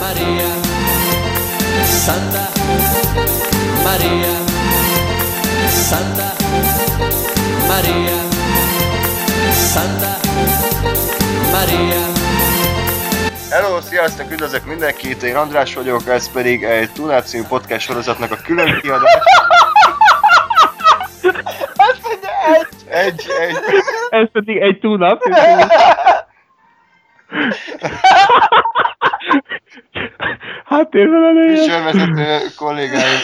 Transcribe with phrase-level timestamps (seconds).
[0.00, 0.50] Maria,
[2.04, 2.44] Santa
[3.82, 4.34] Maria,
[5.88, 6.28] Santa
[7.68, 8.18] Maria,
[9.72, 10.12] Santa
[11.52, 12.02] Maria.
[13.50, 18.36] Hello, sziasztok, üdvözlök mindenkit, én András vagyok, ez pedig egy Tunát című podcast sorozatnak a
[18.44, 19.18] külön kiadás.
[21.76, 22.66] Azt mondja, egy!
[22.88, 23.56] Egy, egy,
[24.10, 25.22] Ez pedig egy túnap.
[30.64, 31.50] Háttérben a lényeg.
[31.50, 33.18] műsorvezető kollégáim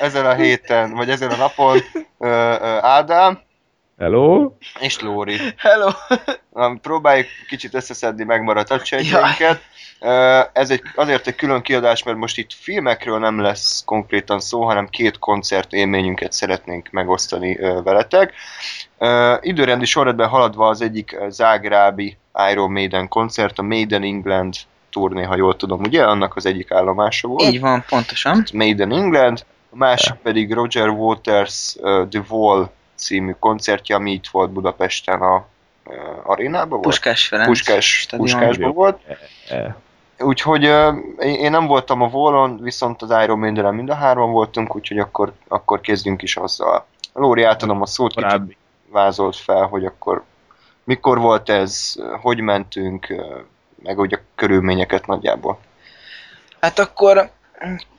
[0.00, 1.78] ezen a héten, vagy ezen a napon
[2.80, 3.38] Ádám
[3.98, 4.52] Hello.
[4.80, 5.36] és Lóri.
[5.56, 5.88] Hello!
[6.82, 9.60] Próbáljuk kicsit összeszedni megmaradt adatségeinket.
[10.00, 14.62] Ö, Ez egy, azért egy külön kiadás, mert most itt filmekről nem lesz konkrétan szó,
[14.64, 18.32] hanem két koncert élményünket szeretnénk megosztani veletek.
[19.40, 22.16] Időrendi sorrendben haladva az egyik zágrábi
[22.50, 24.54] Iron Maiden koncert, a Maiden England
[24.90, 26.04] turné, ha jól tudom, ugye?
[26.04, 27.52] Annak az egyik állomása volt.
[27.52, 28.44] Így van, pontosan.
[28.52, 31.76] Maiden England, a másik pedig Roger Waters
[32.10, 32.70] The Wall
[33.02, 35.46] című koncertje, ami itt volt Budapesten a
[35.84, 36.82] uh, arénában volt?
[36.82, 37.48] Puskás Ferenc.
[37.48, 38.06] Puskás.
[38.16, 39.00] Puskásban volt.
[39.48, 39.76] E,
[40.18, 44.76] Úgyhogy uh, én nem voltam a Wallon, viszont az Iron maiden mind a hárman voltunk,
[44.76, 46.86] úgyhogy akkor, akkor kezdjünk is azzal.
[47.12, 48.56] Lóri, átadom a szót, kicsit Korábbi.
[48.90, 50.22] vázolt fel, hogy akkor
[50.84, 53.14] mikor volt ez, hogy mentünk,
[53.82, 55.58] meg úgy a körülményeket nagyjából.
[56.60, 57.30] Hát akkor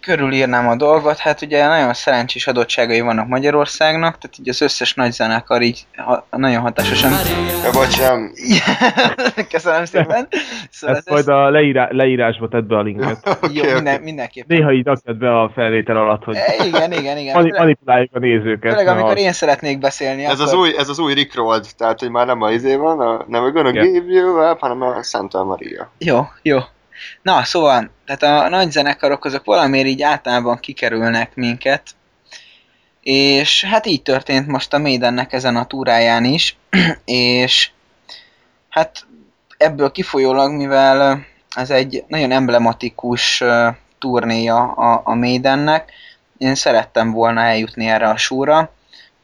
[0.02, 5.12] körülírnám a dolgot, hát ugye nagyon szerencsés adottságai vannak Magyarországnak, tehát így az összes nagy
[5.12, 7.12] zenekar így ha, nagyon hatásosan...
[7.64, 8.32] Ja, bocs, nem,
[9.52, 10.28] Köszönöm szépen!
[10.70, 13.18] Szóval Ezt majd a leírá, leírásba tedd be a linket.
[13.54, 14.04] jó, Oké, minden, oké.
[14.04, 14.58] mindenképpen.
[14.58, 17.36] Néha így rakjad be a felvétel alatt, hogy E, Igen, igen, igen.
[17.36, 18.72] mani- manipuláljuk a nézőket.
[18.72, 20.60] főleg amikor az- én szeretnék beszélni, Ez az akkor...
[20.60, 23.52] új, ez az új Rickrold, tehát hogy már nem a izé van, a, nem a
[23.52, 23.92] gonna Igen.
[23.92, 25.92] give you up, hanem a Santa Maria.
[25.98, 26.58] Jó, jó.
[27.22, 31.84] Na, szóval, tehát a nagy zenekarok azok valamiért így általában kikerülnek minket,
[33.02, 36.58] és hát így történt most a Maidennek ezen a túráján is,
[37.06, 37.70] és
[38.70, 39.06] hát
[39.58, 41.26] ebből kifolyólag, mivel
[41.56, 43.44] ez egy nagyon emblematikus
[44.00, 45.92] turnéja a, a Maidennek,
[46.38, 48.74] én szerettem volna eljutni erre a súra,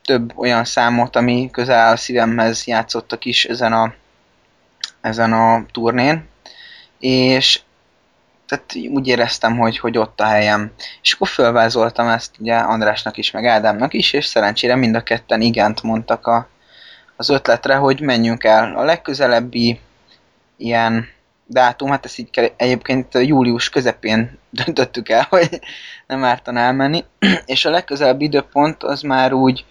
[0.03, 3.93] több olyan számot, ami közel a szívemhez játszottak is ezen a,
[5.01, 6.27] ezen a turnén,
[6.99, 7.61] és
[8.49, 10.71] tehát úgy éreztem, hogy, hogy ott a helyem.
[11.01, 15.41] És akkor fölvázoltam ezt ugye Andrásnak is, meg Ádámnak is, és szerencsére mind a ketten
[15.41, 16.47] igent mondtak a,
[17.15, 18.75] az ötletre, hogy menjünk el.
[18.75, 19.79] A legközelebbi
[20.57, 21.07] ilyen
[21.45, 25.59] dátum, hát ezt így egyébként július közepén döntöttük el, hogy
[26.07, 27.05] nem ártana elmenni,
[27.45, 29.65] és a legközelebbi időpont az már úgy,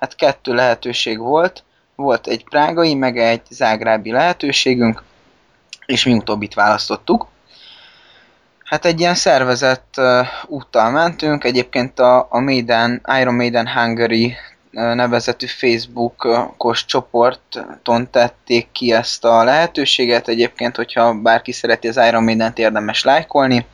[0.00, 5.02] hát kettő lehetőség volt, volt egy prágai, meg egy zágrábi lehetőségünk,
[5.86, 7.30] és mi utóbbit választottuk.
[8.72, 14.34] Hát egy ilyen szervezett uh, úttal mentünk, egyébként a, a Maiden, Iron Maiden Hungary
[14.72, 22.22] uh, nevezetű Facebookos csoporton tették ki ezt a lehetőséget, egyébként, hogyha bárki szereti az Iron
[22.22, 23.66] Maiden-t érdemes lájkolni,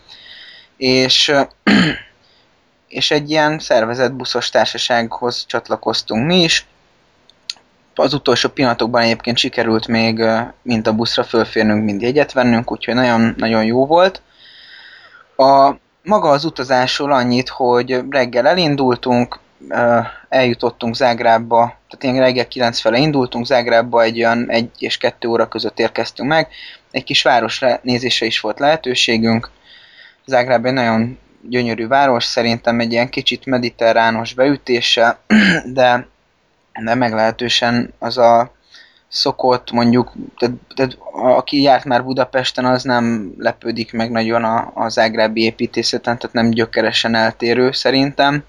[0.76, 1.32] és,
[2.98, 6.66] és egy ilyen szervezett buszos társasághoz csatlakoztunk mi is,
[7.94, 10.25] az utolsó pillanatokban egyébként sikerült még
[10.62, 14.22] mind a buszra fölférnünk, mind jegyet vennünk, úgyhogy nagyon, nagyon jó volt.
[15.41, 19.38] A, maga az utazásról annyit, hogy reggel elindultunk,
[20.28, 25.48] eljutottunk Zágrábba, tehát ilyen reggel 9 fele indultunk, Zágrábba egy olyan 1 és 2 óra
[25.48, 26.48] között érkeztünk meg.
[26.91, 29.50] Egy kis városra nézésre is volt lehetőségünk.
[30.27, 35.19] Zágráb egy nagyon gyönyörű város, szerintem egy ilyen kicsit mediterrános beütéssel,
[35.75, 36.09] de
[36.84, 38.53] de meglehetősen az a
[39.08, 44.88] szokott mondjuk, tehát, tehát aki járt már Budapesten, az nem lepődik meg nagyon a, a
[44.88, 48.44] zágrábi építészeten, tehát nem gyökeresen eltérő szerintem.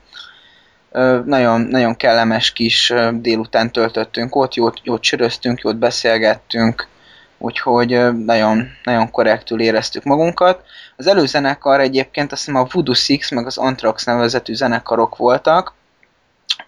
[1.25, 6.87] Nagyon, nagyon kellemes kis délután töltöttünk ott, jót, jót csöröztünk, jót beszélgettünk,
[7.37, 7.89] úgyhogy
[8.25, 10.63] nagyon, nagyon korrektül éreztük magunkat.
[10.95, 15.73] Az előzenekar egyébként azt hiszem a Voodoo Six meg az Anthrax nevezetű zenekarok voltak,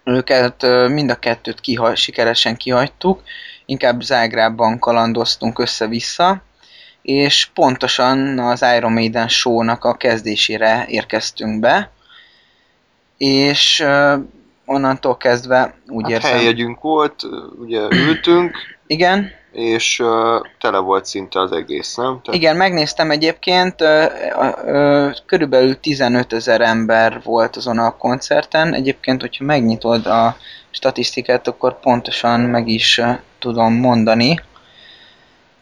[0.04, 3.22] őket mind a kettőt kiha, sikeresen kihagytuk,
[3.72, 6.42] inkább Zágrában kalandoztunk össze-vissza,
[7.02, 11.90] és pontosan az Iron Maiden show-nak a kezdésére érkeztünk be,
[13.16, 13.84] és
[14.64, 16.30] onnantól kezdve úgy Hát érzem...
[16.30, 17.22] helyjegyünk volt,
[17.58, 22.20] ugye ültünk, Igen, és uh, tele volt szinte az egész, nem?
[22.22, 24.04] Tehát igen, megnéztem egyébként, ö,
[24.64, 28.74] ö, körülbelül 15 ezer ember volt azon a koncerten.
[28.74, 30.36] Egyébként, hogyha megnyitod a
[30.70, 34.40] statisztikát, akkor pontosan meg is ö, tudom mondani.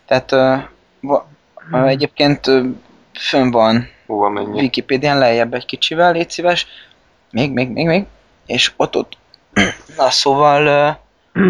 [0.07, 0.55] Tehát ö,
[1.01, 1.27] va-
[1.73, 2.65] Ö, Egyébként ö,
[3.13, 4.55] fönn van Hova menjek?
[4.55, 6.67] Wikipédián lejjebb egy kicsivel, légy szíves.
[7.31, 8.05] Még, még, még, még.
[8.47, 9.17] És ott ott.
[9.97, 10.67] Na szóval
[11.33, 11.41] ö,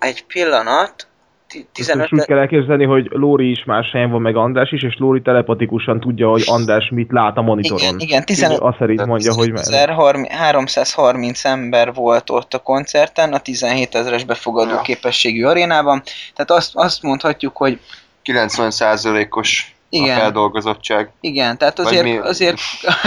[0.00, 1.08] egy pillanat.
[1.48, 4.72] Ti- Ezt most 15 úgy kell elképzelni, hogy Lóri is más helyen van, meg András
[4.72, 7.78] is, és Lóri telepatikusan tudja, hogy András mit lát a monitoron.
[7.80, 9.94] Igen, igen, 15 Azt szerint mondja, hogy merre.
[10.30, 14.80] 330 ember volt ott a koncerten, a 17 ezeres befogadó Ja.
[14.80, 16.02] képességű arénában.
[16.34, 17.80] Tehát azt, azt mondhatjuk, hogy
[18.24, 20.18] 90%-os a Igen.
[20.18, 21.10] feldolgozottság.
[21.20, 22.58] igen, tehát azért, mi- azért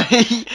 [0.09, 0.47] még,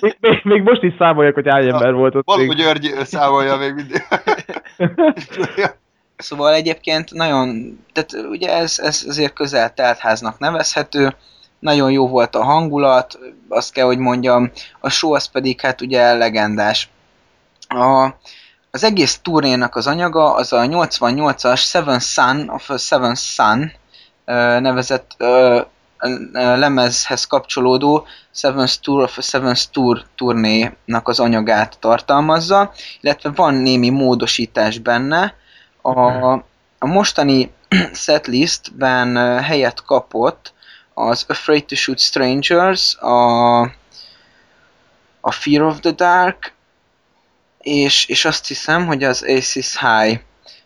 [0.20, 2.24] még, még, most is számoljak, hogy hány ember volt ott.
[2.24, 2.56] Valahogy.
[2.56, 4.02] György számolja még mindig.
[6.16, 11.14] Szóval egyébként nagyon, tehát ugye ez, ez azért közel teltháznak nevezhető,
[11.58, 13.18] nagyon jó volt a hangulat,
[13.48, 14.50] azt kell, hogy mondjam,
[14.80, 16.88] a show az pedig hát ugye legendás.
[17.68, 18.04] A,
[18.70, 23.72] az egész turnénak az anyaga az a 88-as Seven Sun of a Seven Sun
[24.24, 25.16] nevezett
[26.32, 33.90] lemezhez kapcsolódó Seven's Tour of a Seven's Tour turnénak az anyagát tartalmazza, illetve van némi
[33.90, 35.34] módosítás benne.
[35.82, 36.32] A,
[36.78, 37.52] a mostani
[37.92, 40.52] setlistben helyet kapott
[40.94, 43.60] az Afraid to Shoot Strangers, a,
[45.20, 46.54] a Fear of the Dark,
[47.60, 50.20] és, és azt hiszem, hogy az Aces High.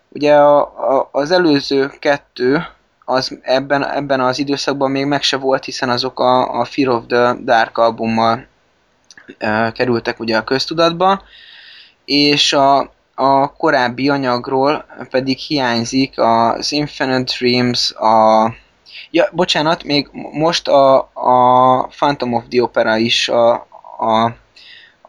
[0.09, 0.61] Ugye a,
[0.99, 2.67] a, az előző kettő,
[3.09, 7.05] az ebben, ebben az időszakban még meg se volt, hiszen azok a, a Fear of
[7.07, 8.47] the Dark albummal
[9.39, 11.23] e, kerültek ugye a köztudatba,
[12.05, 18.55] és a, a korábbi anyagról pedig hiányzik az Infinite Dreams, a...
[19.11, 23.67] Ja, bocsánat, még most a, a Phantom of the Opera is a,
[23.99, 24.25] a,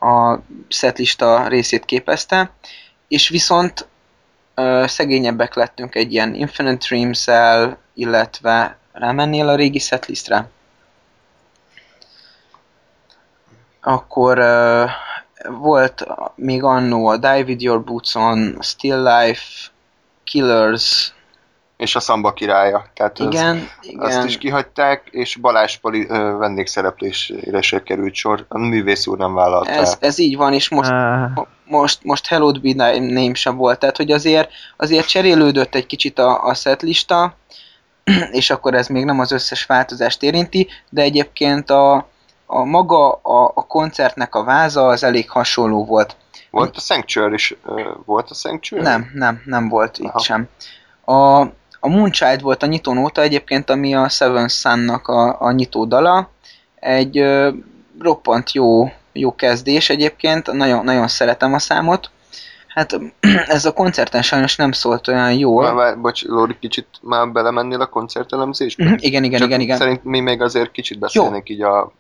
[0.07, 2.51] a setlista részét képezte,
[3.07, 3.87] és viszont
[4.55, 10.49] ö, szegényebbek lettünk egy ilyen Infinite Dreams-el, illetve rámennél a régi setlistre?
[13.81, 14.85] Akkor ö,
[15.49, 16.05] volt
[16.35, 19.43] még annó a Die With Your Boots On, Still Life,
[20.23, 21.11] Killers,
[21.77, 22.85] és a Szamba királya.
[22.93, 24.05] Tehát igen, igen.
[24.05, 28.45] azt is kihagyták, és Balázs Pali ö, vendégszereplésére se került sor.
[28.47, 29.79] A művész úr nem vállalta el.
[29.79, 31.31] Ez, ez így van, és most Á,
[31.65, 36.43] most, most Hello Be Name sem volt, tehát hogy azért, azért cserélődött egy kicsit a,
[36.43, 37.35] a setlista,
[38.31, 42.07] és akkor ez még nem az összes változást érinti, de egyébként a,
[42.45, 46.15] a maga a, a koncertnek a váza az elég hasonló volt.
[46.51, 47.55] Volt a Sanctuary is?
[48.05, 48.83] Volt a Sanctuary?
[48.83, 50.19] Nem, nem, nem volt itt Aha.
[50.19, 50.47] sem.
[51.05, 51.41] A,
[51.79, 56.29] a Moonchild volt a nyitónóta egyébként, ami a Seven Sun-nak a, a nyitó dala.
[56.79, 57.49] Egy ö,
[57.99, 62.09] roppant jó, jó kezdés egyébként, nagyon, nagyon szeretem a számot.
[62.77, 62.99] Hát
[63.47, 65.73] ez a koncerten sajnos nem szólt olyan Már, jól.
[65.73, 68.83] már, bocs, Lóri, kicsit már belemennél a koncertelemzésbe?
[68.83, 69.77] Mhm, Igen, igen, Csak igen, igen.
[69.77, 71.91] Szerint mi még azért kicsit beszélnék így a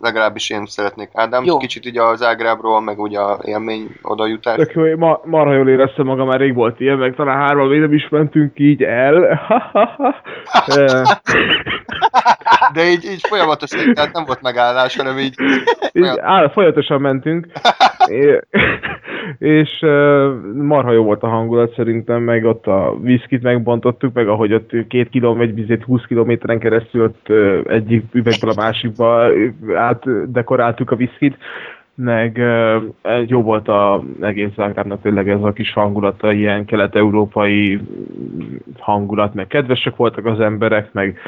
[0.00, 1.08] legalábbis én szeretnék.
[1.12, 1.56] Ádám, Jó.
[1.56, 4.56] kicsit így a Zágrábról, meg ugye a élmény odajutás.
[4.56, 7.68] Tök jó, én ma, marha jól éreztem magam, már rég volt ilyen, meg talán hárman
[7.68, 9.40] még nem is mentünk így el.
[10.76, 11.02] Ö,
[12.72, 15.34] De így, így folyamatosan, tehát nem volt megállás, hanem így
[15.92, 17.46] így áll, folyamatosan mentünk.
[18.06, 18.40] É,
[19.38, 24.52] és ö, marha jó volt a hangulat szerintem, meg ott a viszkit megbontottuk, meg ahogy
[24.52, 29.28] ott két kilométer, 20 kilométeren keresztül ott ö, egyik üvegből a másikba
[30.04, 31.36] ö, átdekoráltuk a viszkit,
[31.94, 32.42] meg
[33.26, 37.80] jó volt a egész Zágrábnak tényleg ez a kis hangulata, ilyen kelet-európai
[38.78, 41.18] hangulat, meg kedvesek voltak az emberek, meg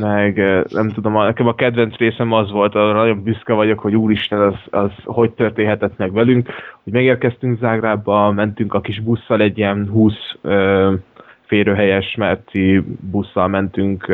[0.00, 3.96] meg eh, nem tudom, nekem a kedvenc részem az volt, arra nagyon büszke vagyok, hogy
[3.96, 6.48] úristen, az, az hogy történhetett meg velünk,
[6.84, 10.92] hogy megérkeztünk Zágrába, mentünk a kis busszal, egy ilyen 20 ö,
[11.46, 14.12] férőhelyes merci busszal mentünk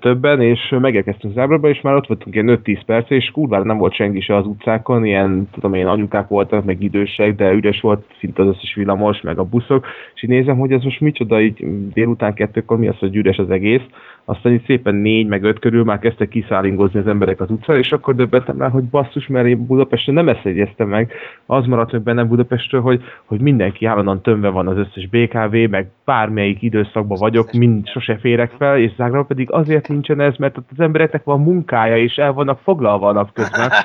[0.00, 3.94] többen, és megérkeztünk Zágrába, és már ott voltunk ilyen 5-10 perc, és kurvára nem volt
[3.94, 8.42] senki se az utcákon, ilyen, tudom én, anyukák voltak, meg idősek, de üres volt szinte
[8.42, 12.34] az összes villamos, meg a buszok, és így nézem, hogy ez most micsoda, így délután
[12.34, 13.82] kettőkor mi az, hogy üres az egész,
[14.30, 17.92] aztán így szépen négy meg öt körül már kezdtek kiszállingozni az emberek az utcára, és
[17.92, 21.12] akkor döbbentem rá, hogy basszus, mert én Budapesten nem ezt jegyeztem meg.
[21.46, 25.90] Az maradt meg bennem Budapestről, hogy, hogy mindenki állandóan tömve van az összes BKV, meg
[26.04, 30.80] bármelyik időszakban vagyok, mind sose férek fel, és Zágrában pedig azért nincsen ez, mert az
[30.80, 33.70] embereknek van munkája, és el vannak foglalva a napközben.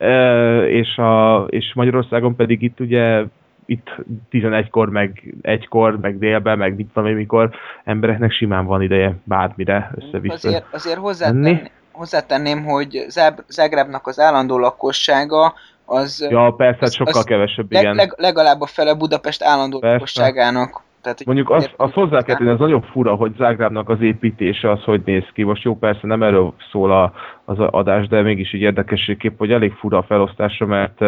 [0.00, 3.24] E, és, a, és Magyarországon pedig itt ugye
[3.70, 3.94] itt
[4.30, 7.50] 11-kor, meg egykor, meg délben, meg mit tudom én mikor,
[7.84, 10.48] embereknek simán van ideje bármire össze-vissza.
[10.48, 11.60] Azért, azért menni.
[11.92, 13.06] hozzátenném, hogy
[13.48, 17.94] Zágrábnak az állandó lakossága az Ja, persze, az- sokkal az kevesebb, leg, igen.
[17.94, 19.94] leg, legalább a fele Budapest állandó Persze.
[19.94, 24.70] lakosságának Tehát, Mondjuk azt, azt hozzá kell tenni, ez nagyon fura, hogy Zágrábnak az építése
[24.70, 25.42] az hogy néz ki.
[25.42, 27.12] Most jó, persze nem erről szól a,
[27.44, 30.98] az adás, de mégis így érdekességképp, hogy elég fura a felosztása, mert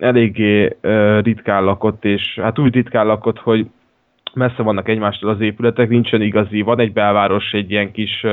[0.00, 0.76] eléggé
[1.20, 3.66] ritkán lakott, és hát úgy ritkán lakott, hogy
[4.34, 8.26] messze vannak egymástól az épületek, nincsen igazi, van egy belváros, egy ilyen kis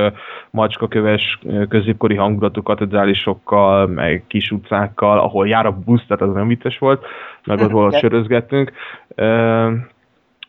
[0.49, 6.77] macskaköves középkori hangulatú katedrálisokkal, meg kis utcákkal, ahol jár a busz, tehát az nem vicces
[6.77, 7.05] volt,
[7.45, 8.71] meg ott valahogy sörözgettünk.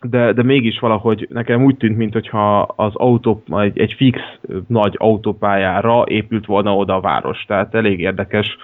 [0.01, 4.21] De, de mégis valahogy nekem úgy tűnt, mintha az autó, egy, egy fix
[4.67, 7.45] nagy autópályára épült volna oda a város.
[7.45, 8.57] Tehát elég érdekes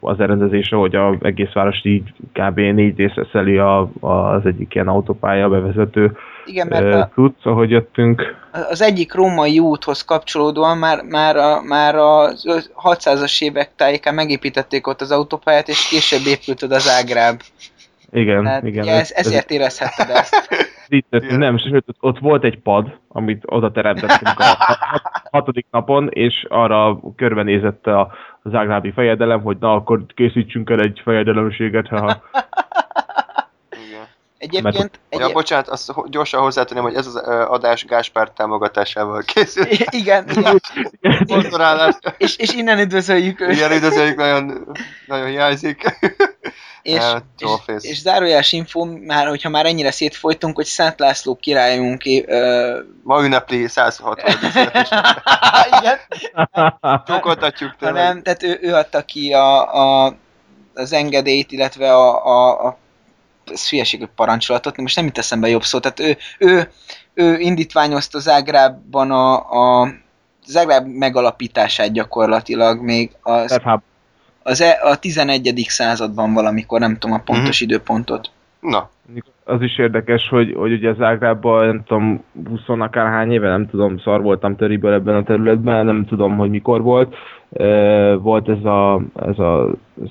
[0.00, 2.58] az elrendezése, hogy az egész város így kb.
[2.58, 8.36] négy részre szeli a, az egyik ilyen autópálya bevezető Igen, mert a, tudsz, ahogy jöttünk.
[8.70, 12.30] az egyik római úthoz kapcsolódóan már, már, a, már a
[12.84, 17.40] 600-as évek tájékán megépítették ott az autópályát, és később épült oda Zágráb.
[18.12, 18.82] Igen, Tehát igen.
[18.82, 20.48] ugye ez, ezért érezhetted ezt.
[20.88, 26.46] Itt, nem, sőt, ott volt egy pad, amit oda teremtettünk a hat- hatodik napon, és
[26.48, 28.12] arra körbenézett a
[28.44, 32.22] zágrábi fejedelem, hogy na, akkor készítsünk el egy fejedelemséget, ha
[34.40, 35.00] Egyébként...
[35.08, 37.16] Egy, Ja, bocsánat, azt gyorsan hozzátenném, hogy ez az
[37.48, 39.68] adás Gáspár támogatásával készült.
[39.90, 40.60] igen, igen.
[42.18, 43.52] És, és innen üdvözöljük őt.
[43.52, 44.74] Igen, üdvözöljük, nagyon,
[45.06, 45.98] nagyon hiányzik.
[46.82, 47.22] És, Ja,
[47.66, 52.02] és, és zárójás info, már, hogyha már ennyire szétfolytunk, hogy Szent László királyunk...
[52.26, 54.30] Ö, Ma ünnepli 160.
[54.52, 55.22] születésnapját.
[55.80, 55.98] igen,
[57.06, 58.02] Csókoltatjuk tényleg.
[58.02, 60.14] hanem, tehát ő, ő adta ki a, a,
[60.74, 62.78] az engedélyt, illetve a, a, a
[63.50, 66.70] ez hülyeség, hogy parancsolatot, most nem jut eszembe jobb szó, tehát ő, ő,
[67.14, 69.34] ő indítványozta Zágrában a,
[69.82, 69.88] a
[70.46, 73.60] Zágráb megalapítását gyakorlatilag még az,
[74.42, 75.64] az e, a 11.
[75.68, 77.70] században valamikor, nem tudom a pontos Mhm.
[77.70, 78.30] időpontot.
[78.60, 78.90] Na,
[79.44, 84.22] az is érdekes, hogy, hogy ugye Zágrábban, nem tudom, 20 akárhány éve, nem tudom, szar
[84.22, 87.14] voltam töriből ebben a területben, nem tudom, hogy mikor volt.
[87.52, 87.66] E,
[88.14, 89.70] volt ez a, ez a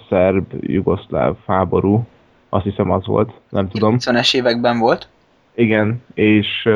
[0.10, 2.08] szerb-jugoszláv háború,
[2.50, 3.96] azt hiszem az volt, nem tudom.
[4.00, 5.08] 90-es években volt.
[5.56, 6.70] Igen, és,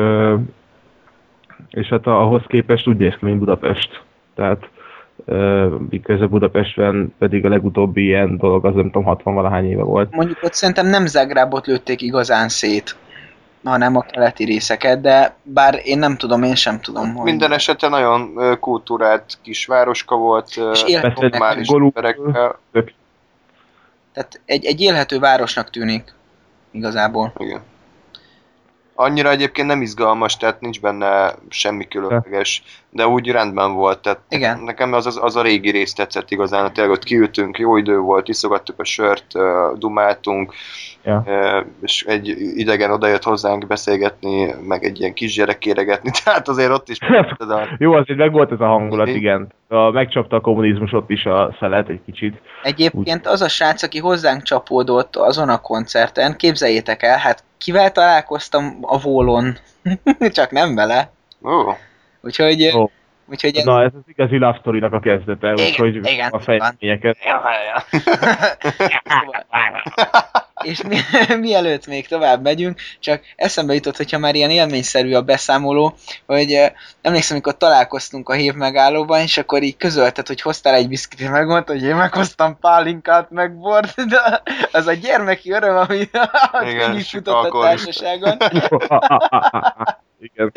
[1.68, 4.02] és hát ahhoz képest úgy néz ki, mint Budapest.
[4.34, 4.68] Tehát
[5.88, 10.14] miközben Budapestben pedig a legutóbbi ilyen dolog az nem tudom 60 valahány éve volt.
[10.14, 12.96] Mondjuk ott szerintem nem Zágrábot lőtték igazán szét,
[13.64, 17.24] hanem a keleti részeket, de bár én nem tudom, én sem tudom, hogy...
[17.24, 20.48] minden esetre nagyon kultúrált kisvároska volt.
[20.72, 22.58] És normális Golub- emberekkel.
[24.14, 26.14] Tehát egy, egy élhető városnak tűnik
[26.70, 27.32] igazából.
[27.38, 27.62] Igen.
[28.94, 34.02] Annyira egyébként nem izgalmas, tehát nincs benne semmi különleges, de úgy rendben volt.
[34.02, 34.60] Tehát Igen.
[34.60, 38.28] Nekem az, az, az a régi rész tetszett igazán, tényleg ott kiültünk, jó idő volt,
[38.28, 39.32] iszogattuk a sört,
[39.78, 40.54] dumáltunk,
[41.04, 41.24] Ja.
[41.82, 46.98] és egy idegen odajött hozzánk beszélgetni, meg egy ilyen kisgyerek kéregetni, tehát azért ott is
[47.38, 49.18] ez a, Jó, azért meg volt ez a hangulat, Igen.
[49.18, 49.52] igen.
[49.68, 52.40] A, megcsapta a kommunizmus ott is a szelet egy kicsit.
[52.62, 58.78] Egyébként az a srác, aki hozzánk csapódott azon a koncerten, képzeljétek el, hát kivel találkoztam
[58.80, 59.56] a vólon?
[60.32, 61.10] Csak nem vele.
[61.42, 61.72] ó,
[62.20, 62.90] Úgyhogy, Ó.
[63.26, 63.64] úgyhogy ez...
[63.64, 67.16] Na, ez az igazi love story-nak a kezdete, Igen, úgyhogy igen, a fejleményeket.
[70.62, 70.96] És mi,
[71.40, 75.94] mielőtt még tovább megyünk, csak eszembe jutott, hogyha már ilyen élményszerű a beszámoló,
[76.26, 80.88] hogy eh, emlékszem, amikor találkoztunk a hév megállóban, és akkor így közölted, hogy hoztál egy
[80.88, 85.98] biszkit, és megmondta, hogy én meghoztam pálinkát, meg bort, de az a gyermeki öröm, ami
[86.96, 87.84] így futott a alkoholista.
[87.84, 88.36] társaságon,
[90.32, 90.52] igen.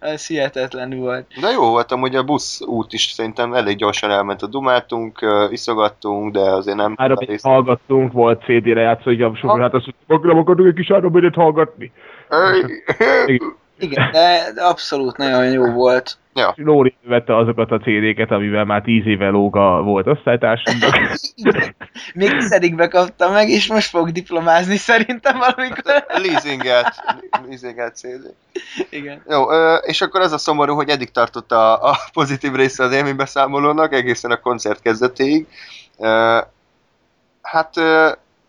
[0.00, 1.26] az hihetetlenül volt.
[1.40, 5.46] De jó volt, amúgy a busz út is szerintem elég gyorsan elment a dumáltunk, ö,
[5.50, 6.94] iszogattunk, de azért nem...
[6.96, 10.74] Még rész- hallgattunk, volt CD-re játszó, hogy a sofőr hát azt mondta, nem akarunk egy
[10.74, 11.92] kis árambedet hallgatni.
[13.80, 16.18] Igen, de abszolút nagyon jó volt.
[16.56, 20.94] Lóri vette azokat a CD-ket, amivel már 10 éve lóga volt osztálytársunknak.
[22.14, 26.04] Még tizedikbe kapta meg, és most fog diplomázni szerintem valamikor.
[26.08, 26.94] Leasingelt,
[27.46, 28.34] leasingelt CD.
[28.90, 29.22] Igen.
[29.28, 29.44] Jó,
[29.80, 34.30] és akkor az a szomorú, hogy eddig tartott a, a pozitív része az élménybeszámolónak, egészen
[34.30, 35.46] a koncert kezdetéig.
[37.42, 37.74] Hát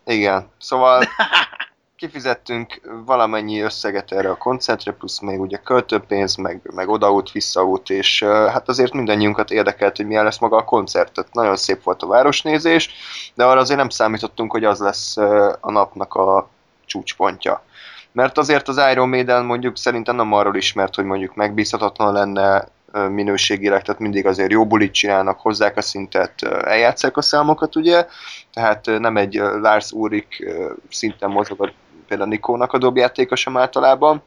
[0.04, 1.02] igen, szóval
[2.00, 8.22] kifizettünk valamennyi összeget erre a koncertre, plusz még ugye költőpénz, meg, meg odaút, visszaút, és
[8.22, 11.12] hát azért mindannyiunkat érdekelt, hogy milyen lesz maga a koncert.
[11.12, 12.90] Tehát nagyon szép volt a városnézés,
[13.34, 15.16] de arra azért nem számítottunk, hogy az lesz
[15.60, 16.48] a napnak a
[16.86, 17.64] csúcspontja.
[18.12, 22.68] Mert azért az Iron Maiden mondjuk szerintem nem arról ismert, hogy mondjuk megbízhatatlan lenne
[23.08, 28.06] minőségileg, tehát mindig azért jó bulit csinálnak, hozzák a szintet, eljátszák a számokat, ugye,
[28.52, 30.46] tehát nem egy Lars Ulrich
[30.90, 31.72] szinten mozog a
[32.10, 34.22] például Nikónak a dobjátékosom általában.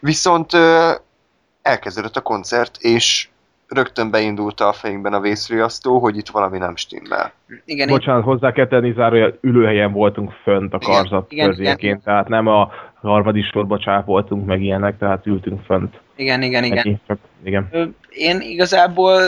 [0.00, 0.52] Viszont
[1.62, 3.28] elkezdődött a koncert, és
[3.68, 7.32] rögtön beindult a fejünkben a vészriasztó, hogy itt valami nem stimmel.
[7.64, 12.28] Igen, Bocsánat, hozzá kell tenni, zárójel, ülőhelyen voltunk fönt a Igen, karzat igen, környékén, tehát
[12.28, 12.70] nem a
[13.00, 16.00] harmadik sorba csápoltunk meg ilyenek, tehát ültünk fönt.
[16.16, 17.00] igen, igen, igen.
[17.06, 17.94] Csak, igen.
[18.08, 19.20] Én igazából,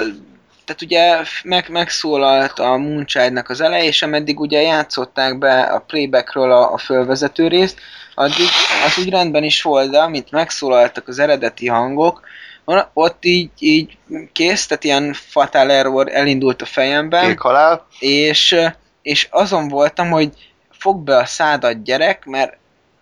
[0.68, 6.52] tehát ugye meg, megszólalt a Moonchild-nak az eleje, és ameddig ugye játszották be a playbackről
[6.52, 7.80] a, a fölvezető részt,
[8.14, 8.46] addig
[8.86, 12.20] az úgy rendben is volt, de amint megszólaltak az eredeti hangok,
[12.92, 13.98] ott így, így
[14.32, 17.86] kész, tehát ilyen fatal error elindult a fejemben, Kék halál.
[17.98, 18.56] és,
[19.02, 20.32] és azon voltam, hogy
[20.70, 22.56] fog be a szádat gyerek, mert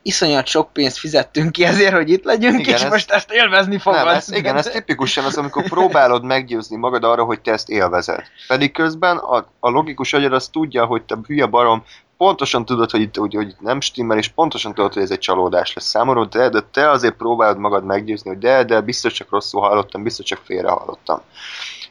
[0.07, 3.79] iszonyat sok pénzt fizettünk ki ezért, hogy itt legyünk, Igen, és ez- most ezt élvezni
[3.79, 4.05] fogod.
[4.05, 8.23] Nem, ez, igen, ez tipikusan az, amikor próbálod meggyőzni magad arra, hogy te ezt élvezed.
[8.47, 11.85] Pedig közben a, a logikus agyad az tudja, hogy te hülye barom,
[12.17, 15.19] pontosan tudod, hogy itt, hogy, hogy itt nem stimmel, és pontosan tudod, hogy ez egy
[15.19, 19.31] csalódás lesz számomra, de, de te azért próbálod magad meggyőzni, hogy de, de biztos csak
[19.31, 21.21] rosszul hallottam, biztos csak félre hallottam.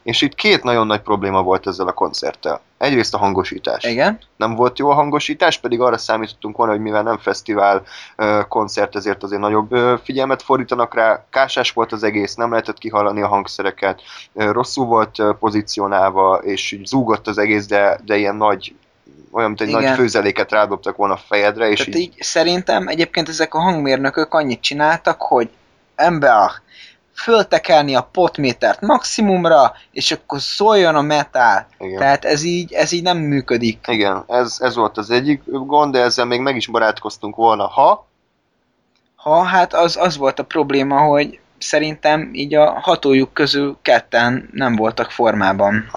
[0.06, 2.62] És itt két nagyon nagy probléma volt ezzel a koncerttel.
[2.78, 3.84] Egyrészt a hangosítás.
[3.84, 4.20] Igen.
[4.38, 7.84] nem volt jó a hangosítás, pedig arra számítottunk volna, hogy mivel nem fesztivál
[8.48, 11.26] koncert, ezért azért nagyobb figyelmet fordítanak rá.
[11.30, 14.02] Kásás volt az egész, nem lehetett kihallani a hangszereket,
[14.34, 18.76] rosszul volt pozícionálva, és így zúgott az egész, de, de ilyen nagy,
[19.32, 19.82] olyan, mint egy Igen.
[19.82, 24.34] nagy főzeléket rádobtak volna a fejedre, és Tehát így, így szerintem egyébként ezek a hangmérnökök
[24.34, 25.50] annyit csináltak, hogy
[25.96, 26.50] ember,
[27.16, 31.68] föltekelni a potmétert maximumra, és akkor szóljon a metál.
[31.80, 31.98] igen.
[32.00, 33.86] Tehát ez így, ez így nem működik.
[33.88, 38.08] Igen, ez, ez volt az egyik gond, de ezzel még meg is barátkoztunk volna, ha
[39.16, 44.76] Ha hát az, az volt a probléma, hogy szerintem így a hatójuk közül ketten nem
[44.76, 45.90] voltak formában.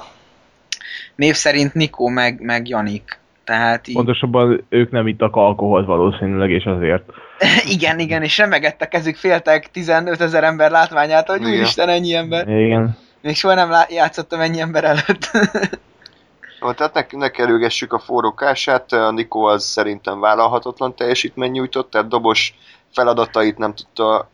[1.14, 3.18] Név szerint Nikó meg, meg Janik.
[3.48, 7.02] Tehát így, Pontosabban ők nem ittak alkoholt valószínűleg, és azért.
[7.74, 11.58] igen, igen, és remegett a kezük, féltek 15 ezer ember látványától, hogy Igen.
[11.58, 12.48] úristen, ennyi ember.
[12.48, 12.96] Igen.
[13.22, 15.30] Még soha nem lá- játszottam ennyi ember előtt.
[16.60, 21.90] Jó, Tehát ne, ne kerülgessük a forró kását, a Nikó az szerintem vállalhatatlan teljesítmény nyújtott,
[21.90, 22.54] tehát dobos
[22.92, 24.30] feladatait nem tudta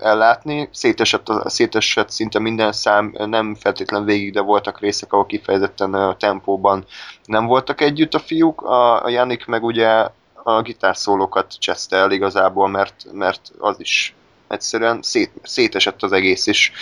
[0.00, 6.84] ellátni, szétesett, szétesett szinte minden szám, nem feltétlen végig, de voltak részek, ahol kifejezetten tempóban
[7.24, 10.08] nem voltak együtt a fiúk, a, a Janik meg ugye
[10.42, 14.14] a gitárszólókat cseszte el igazából, mert, mert az is
[14.48, 16.72] egyszerűen szét, szétesett az egész is.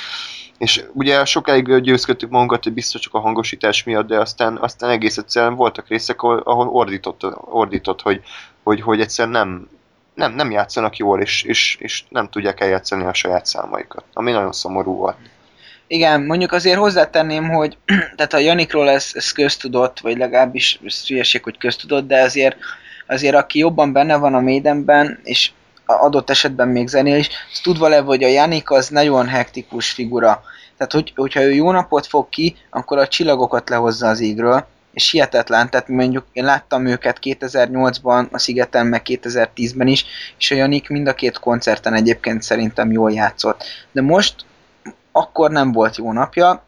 [0.59, 5.19] És ugye sokáig győzködtük magunkat, hogy biztos csak a hangosítás miatt, de aztán, aztán egész
[5.19, 8.21] egyszerűen voltak részek, ahol, ahol ordított, ordított hogy,
[8.63, 9.69] hogy, hogy egyszerűen nem,
[10.19, 14.05] nem, nem játszanak jól, és, és, és nem tudják eljátszani a saját számaikat.
[14.13, 15.17] Ami nagyon szomorú volt.
[15.87, 17.79] Igen, mondjuk azért hozzátenném, hogy
[18.17, 22.57] tehát a Janikról ez, ez köztudott, vagy legalábbis hülyeség, hogy köztudott, de azért,
[23.07, 25.51] azért aki jobban benne van a Maidenben, és
[25.87, 30.43] adott esetben még zenél is, az tudva le, hogy a Janik az nagyon hektikus figura.
[30.77, 35.11] Tehát, hogy, hogyha ő jó napot fog ki, akkor a csillagokat lehozza az égről, és
[35.11, 40.05] hihetetlen, tehát mondjuk én láttam őket 2008-ban a Szigeten, meg 2010-ben is,
[40.39, 43.65] és a Janik mind a két koncerten egyébként szerintem jól játszott.
[43.93, 44.35] De most
[45.13, 46.63] akkor nem volt jó napja,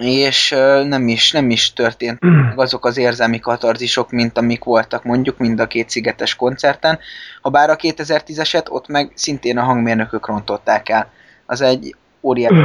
[0.00, 0.48] és
[0.84, 2.18] nem is, nem is történt
[2.56, 6.98] meg azok az érzelmi katarzisok, mint amik voltak mondjuk mind a két szigetes koncerten.
[7.42, 11.10] Ha bár a 2010-eset, ott meg szintén a hangmérnökök rontották el.
[11.46, 12.64] Az egy óriási.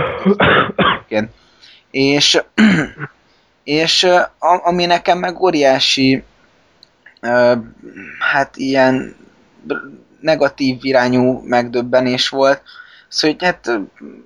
[1.91, 2.41] És,
[3.63, 4.07] és
[4.39, 6.23] ami nekem meg óriási
[8.31, 9.15] hát ilyen
[10.19, 12.61] negatív irányú megdöbbenés volt,
[13.11, 13.79] Szóval, hogy hát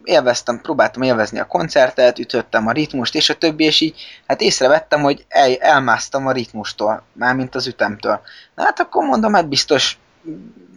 [0.03, 5.01] élveztem, próbáltam élvezni a koncertet, ütöttem a ritmust, és a többi, és így hát észrevettem,
[5.01, 8.21] hogy el, elmásztam a ritmustól, mármint az ütemtől.
[8.55, 9.97] Na hát akkor mondom, hát biztos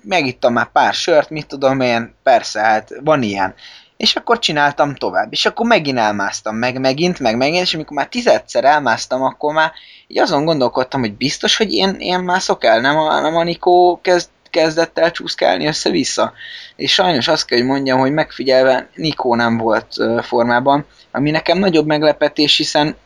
[0.03, 3.55] megittam már pár sört, mit tudom én, persze, hát van ilyen.
[3.99, 8.09] És akkor csináltam tovább, és akkor megint elmásztam, meg megint, meg megint, és amikor már
[8.09, 9.73] tizedszer elmásztam, akkor már
[10.07, 14.01] így azon gondolkodtam, hogy biztos, hogy én, én mászok el, nem a, nem a Nikó
[14.03, 16.33] kezd, kezdett el csúszkálni össze-vissza.
[16.77, 21.87] És sajnos azt kell, hogy mondjam, hogy megfigyelve Nikó nem volt formában, ami nekem nagyobb
[21.87, 22.97] meglepetés, hiszen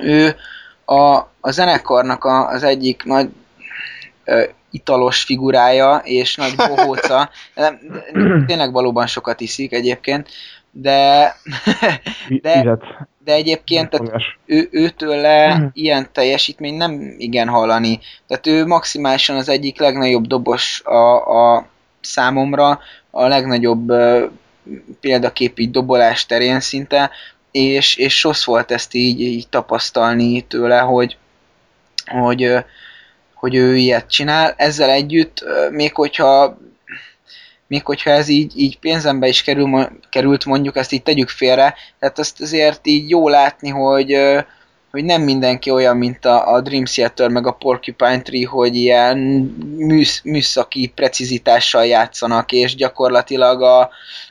[0.00, 0.36] ő
[0.84, 3.28] a, a zenekarnak a, az egyik nagy
[4.70, 7.30] italos figurája és nagy bohóca.
[7.54, 7.78] Nem,
[8.46, 10.28] tényleg valóban sokat iszik egyébként,
[10.70, 11.34] de,
[12.42, 12.78] De-
[13.24, 14.12] de egyébként tehát
[14.46, 15.66] ő, őtőle Mhm.
[15.72, 17.98] ilyen teljesítmény nem igen hallani.
[18.26, 21.66] Tehát ő maximálisan az egyik legnagyobb dobos a, a
[22.00, 24.26] számomra, a legnagyobb ö,
[25.00, 27.10] példakép így dobolás terén szinte,
[27.50, 31.16] és, és rossz volt ezt így, így tapasztalni tőle, hogy,
[32.06, 32.52] hogy,
[33.40, 34.54] hogy ő ilyet csinál.
[34.56, 36.58] Ezzel együtt, még hogyha
[37.66, 42.18] még hogyha ez így, így pénzembe is kerül, került, mondjuk ezt így tegyük félre, tehát
[42.18, 44.16] azt azért így jó látni, hogy,
[44.90, 49.18] hogy nem mindenki olyan, mint a, a Dream Theater meg a Porcupine Tree, hogy ilyen
[49.76, 53.80] műsz, műszaki precizitással játszanak, és gyakorlatilag a,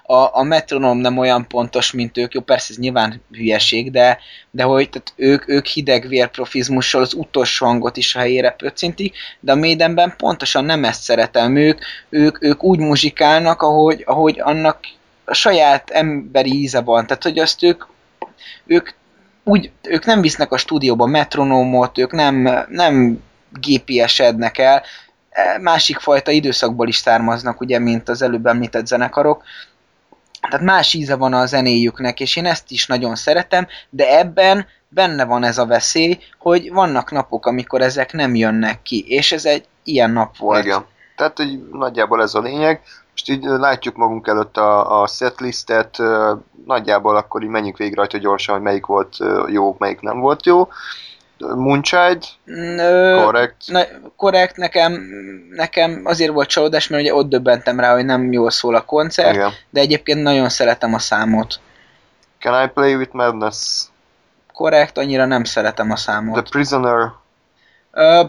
[0.03, 2.33] a, a metronom nem olyan pontos, mint ők.
[2.33, 4.19] Jó, persze ez nyilván hülyeség, de,
[4.51, 9.51] de hogy tehát ők, ők hideg vérprofizmussal az utolsó hangot is a helyére pöccintik, de
[9.51, 11.55] a Maidenben pontosan nem ezt szeretem.
[11.55, 14.79] Ők, ők, ők úgy muzsikálnak, ahogy, ahogy annak
[15.25, 17.07] a saját emberi íze van.
[17.07, 17.83] Tehát, hogy azt ők,
[18.65, 18.89] ők
[19.49, 23.23] úgy, ők nem visznek a stúdióba metronómot, ők nem, nem
[23.61, 24.83] GPS-ednek el,
[25.29, 29.43] e, másik fajta időszakból is származnak, ugye, mint az előbb említett zenekarok.
[30.49, 35.25] Tehát más íze van a zenéjüknek, és én ezt is nagyon szeretem, de ebben benne
[35.25, 39.65] van ez a veszély, hogy vannak napok, amikor ezek nem jönnek ki, és ez egy
[39.83, 40.65] ilyen nap volt.
[40.65, 40.85] Igen.
[41.15, 42.81] Tehát, hogy nagyjából ez a lényeg.
[43.19, 45.97] Most így látjuk magunk előtt a, a setlistet,
[46.65, 50.67] nagyjából akkor így menjünk végig rajta gyorsan, hogy melyik volt jó, melyik nem volt jó.
[51.37, 52.23] Moonchild,
[53.23, 53.55] korrekt.
[53.65, 53.81] Na,
[54.15, 55.01] korrekt, nekem,
[55.49, 59.35] nekem azért volt csalódás, mert ugye ott döbbentem rá, hogy nem jól szól a koncert,
[59.35, 59.51] Igen.
[59.69, 61.59] de egyébként nagyon szeretem a számot.
[62.39, 63.81] Can I Play With Madness?
[64.53, 66.33] Korrekt, annyira nem szeretem a számot.
[66.33, 67.11] The Prisoner,
[67.93, 68.27] Uh,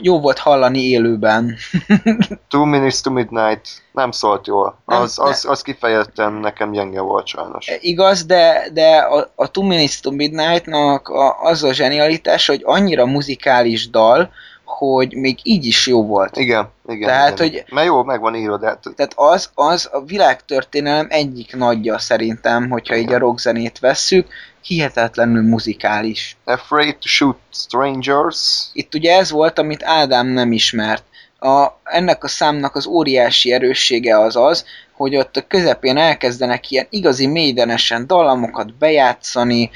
[0.00, 1.56] jó volt hallani élőben.
[2.48, 4.78] Two Minutes to Midnight nem szólt jól.
[4.86, 7.68] Nem, az, az, az kifejezetten nekem gyenge volt sajnos.
[7.68, 12.60] E, igaz, de, de a, a Two Minutes to Midnight-nak a, az a zsenialitás, hogy
[12.64, 14.30] annyira muzikális dal,
[14.70, 16.36] hogy még így is jó volt.
[16.36, 17.08] Igen, igen.
[17.08, 17.62] Tehát, igen.
[17.64, 17.72] hogy...
[17.74, 18.66] Mert jó, meg van írva, de...
[18.66, 23.08] Hát- Tehát az, az a világtörténelem egyik nagyja szerintem, hogyha igen.
[23.08, 24.28] így a rockzenét vesszük,
[24.62, 26.36] hihetetlenül muzikális.
[26.44, 28.68] Afraid to shoot strangers.
[28.72, 31.04] Itt ugye ez volt, amit Ádám nem ismert.
[31.38, 34.64] A, ennek a számnak az óriási erőssége az az,
[35.00, 39.70] hogy ott a közepén elkezdenek ilyen igazi mélydenesen dallamokat bejátszani.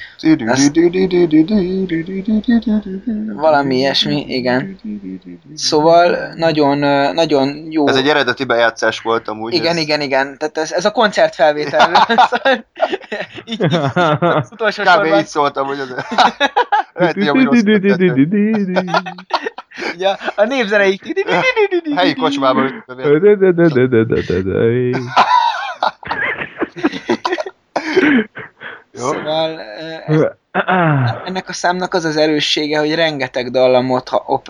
[3.34, 4.78] Valami ilyesmi, igen.
[5.54, 6.78] Szóval nagyon,
[7.14, 7.88] nagyon jó.
[7.88, 9.54] Ez egy eredeti bejátszás volt amúgy.
[9.54, 9.82] Igen, ez...
[9.82, 10.38] igen, igen.
[10.38, 12.06] Tehát ez, ez a koncertfelvétel.
[12.30, 12.64] szóval,
[13.44, 13.74] így, így,
[14.20, 14.88] az utolsó Kb.
[14.88, 15.18] sorban.
[15.18, 15.94] így szóltam, hogy az...
[19.98, 21.02] Ja, a népzeneik.
[21.96, 22.84] Helyi kocsmában.
[28.96, 29.60] Szóval
[31.24, 34.46] ennek a számnak az az erőssége, hogy rengeteg dallamot ha, op,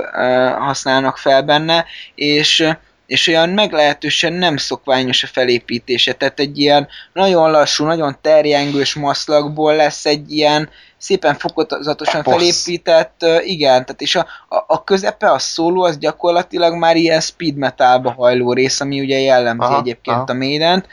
[0.58, 1.84] használnak fel benne,
[2.14, 2.68] és
[3.06, 9.76] és olyan meglehetősen nem szokványos a felépítése, tehát egy ilyen nagyon lassú, nagyon terjengős maszlagból
[9.76, 10.68] lesz egy ilyen
[11.05, 12.35] szépen fokozatosan Posz.
[12.35, 17.57] felépített, igen, tehát és a, a, a közepe, a szóló, az gyakorlatilag már ilyen speed
[17.57, 20.27] metalba hajló rész, ami ugye jellemzi aha, egyébként aha.
[20.29, 20.87] a Maiden-t,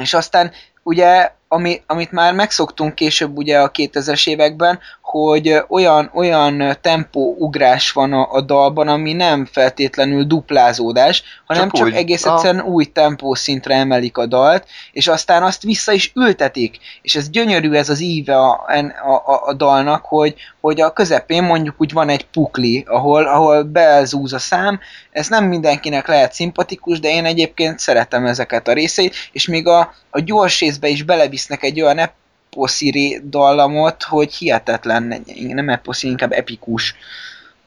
[0.00, 0.50] és aztán
[0.82, 4.78] ugye ami, amit már megszoktunk később ugye a 2000-es években,
[5.10, 11.86] hogy olyan, olyan tempóugrás van a, a dalban, ami nem feltétlenül duplázódás, hanem csak, csak
[11.86, 11.94] úgy.
[11.94, 16.78] egész egyszerűen új tempószintre emelik a dalt, és aztán azt vissza is ültetik.
[17.02, 18.66] És ez gyönyörű ez az íve a,
[19.04, 23.62] a, a, a dalnak, hogy, hogy a közepén mondjuk úgy van egy pukli, ahol, ahol
[23.62, 29.14] belzúz a szám, ez nem mindenkinek lehet szimpatikus, de én egyébként szeretem ezeket a részeit,
[29.32, 31.98] és még a, a gyors részbe is belevisznek egy olyan
[32.50, 35.14] eposziri dallamot, hogy hihetetlen,
[35.48, 36.94] nem eposzi, inkább epikus.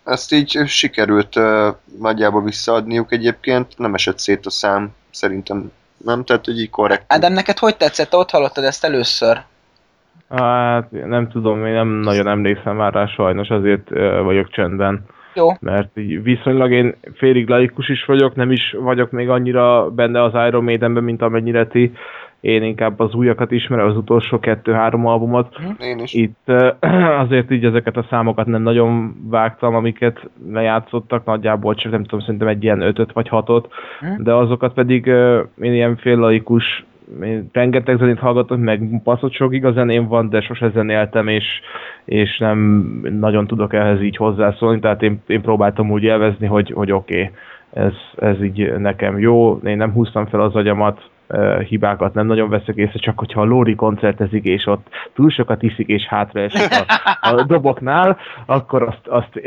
[0.04, 1.68] Ezt így sikerült uh,
[2.00, 7.04] nagyjából visszaadniuk egyébként, nem esett szét a szám, szerintem nem, tehát hogy így korrekt.
[7.08, 8.16] Ádám, neked hogy tetszett?
[8.16, 9.42] Ott hallottad ezt először?
[10.30, 15.06] Hát nem tudom, én nem nagyon emlékszem már rá sajnos, azért uh, vagyok csendben.
[15.36, 15.50] Jó.
[15.60, 20.48] Mert így viszonylag én félig laikus is vagyok, nem is vagyok még annyira benne az
[20.48, 21.94] Iron Maidenben, mint amennyire ti.
[22.44, 25.60] Én inkább az újakat ismerem, az utolsó kettő-három albumot.
[25.60, 25.72] Mhm.
[25.80, 26.14] Én is.
[26.14, 26.52] Itt
[27.24, 32.48] azért így ezeket a számokat nem nagyon vágtam, amiket lejátszottak, nagyjából csak nem tudom, szerintem
[32.48, 33.68] egy ilyen ötöt vagy hatot,
[34.02, 34.24] mhm.
[34.24, 35.06] de azokat pedig
[35.62, 36.86] én ilyen fél laikus
[37.24, 41.46] én rengeteg zenét hallgatok, meg passzott sok igaz zeném van, de sose zenéltem, és,
[42.06, 42.60] és nem
[43.20, 47.32] nagyon tudok ehhez így hozzászólni, tehát én, én próbáltam úgy élvezni, hogy, hogy oké, okay,
[47.86, 51.12] ez, ez így nekem jó, én nem húztam fel az agyamat,
[51.68, 55.88] hibákat nem nagyon veszek észre, csak hogyha a Lóri koncertezik, és ott túl sokat iszik,
[55.88, 59.42] és hátra esik a, a doboknál, akkor azt, azt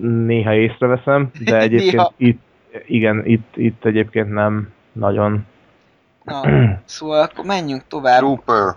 [0.00, 2.40] néha észreveszem, de egyébként itt,
[2.86, 5.46] igen, itt, itt egyébként nem nagyon
[6.24, 6.40] Na,
[6.84, 8.18] szóval akkor menjünk tovább.
[8.18, 8.74] Trooper.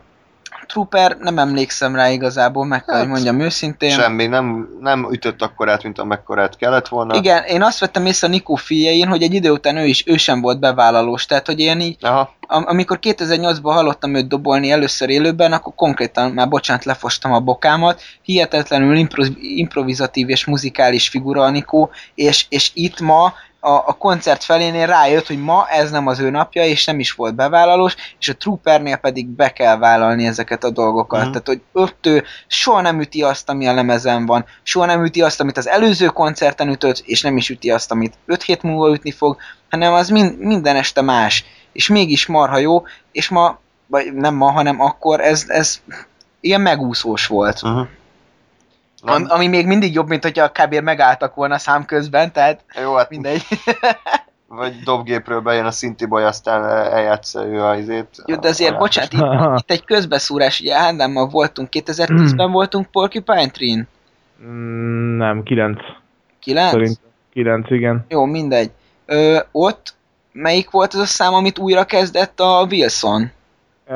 [0.67, 3.89] Trooper nem emlékszem rá igazából, meg kell, hogy Hát, mondjam őszintén.
[3.89, 7.15] Semmi, nem, nem ütött akkorát, mint amekkorát kellett volna.
[7.15, 10.17] Igen, én azt vettem észre a Nikó fiain, hogy egy idő után ő is, ő
[10.17, 15.09] sem volt bevállalós, tehát hogy én így, Aha, am- amikor 2008-ban hallottam őt dobolni először
[15.09, 21.49] élőben, akkor konkrétan már bocsánat, lefostam a bokámat, hihetetlenül impro- improvizatív és muzikális figura a
[21.49, 26.19] Nikó, és, és itt ma a, a koncert felénél rájött, hogy ma ez nem az
[26.19, 30.63] ő napja, és nem is volt bevállalós, és a Troopernél pedig be kell vállalni ezeket
[30.63, 31.21] a dolgokat.
[31.21, 31.29] Mhm.
[31.29, 35.21] Tehát, hogy ott ő soha nem üti azt, ami a lemezen van, soha nem üti
[35.21, 38.93] azt, amit az előző koncerten ütött, és nem is üti azt, amit 5 hét múlva
[38.93, 39.37] ütni fog,
[39.69, 41.45] hanem az mind, minden este más.
[41.71, 45.81] És mégis marha jó, és ma, vagy nem ma, hanem akkor ez, ez
[46.39, 47.63] ilyen megúszós volt.
[47.63, 47.87] uh-huh.
[49.01, 50.75] Am, ami még mindig jobb, mint hogyha kb.
[50.75, 53.41] megálltak volna szám közben, tehát Jó, hát mindegy.
[54.47, 58.07] vagy dobgépről bejön a szinti baj, aztán eljátsza ő a izét.
[58.25, 59.21] Jó, de azért, a- bocsánat, itt,
[59.61, 63.87] itt egy közbeszúrás, ugye Ádámmal voltunk, 2010-ben voltunk Porcupine Tree-n?
[64.43, 65.77] Mm, Nem, 9.
[66.39, 66.69] 9?
[66.71, 68.05] Szerintem 9, igen.
[68.09, 68.71] Jó, mindegy.
[69.05, 69.95] Ö, ott
[70.31, 73.31] melyik volt az a szám, amit újra kezdett a Wilson?
[73.87, 73.95] Ö,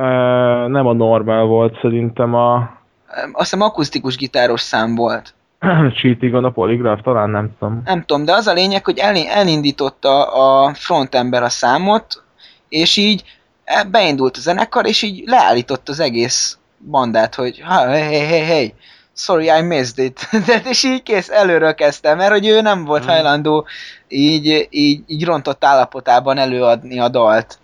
[0.67, 2.79] nem a normál volt, szerintem a
[3.13, 5.33] Azt hiszem akusztikus gitáros szám volt.
[6.01, 7.81] Cheating on a Polygraph, talán nem tudom.
[7.85, 12.23] Nem tudom, de az a lényeg, hogy el, elindította a frontember a számot,
[12.69, 13.23] és így
[13.63, 18.73] e- beindult a zenekar, és így leállított az egész bandát, hogy hey, hey, hey, hey,
[19.15, 20.27] sorry, I missed it.
[20.45, 23.11] De, és így kész, előről kezdtem, mert hogy ő nem volt Mhm.
[23.11, 23.67] hajlandó
[24.07, 27.59] így, így, így rontott állapotában előadni a dalt.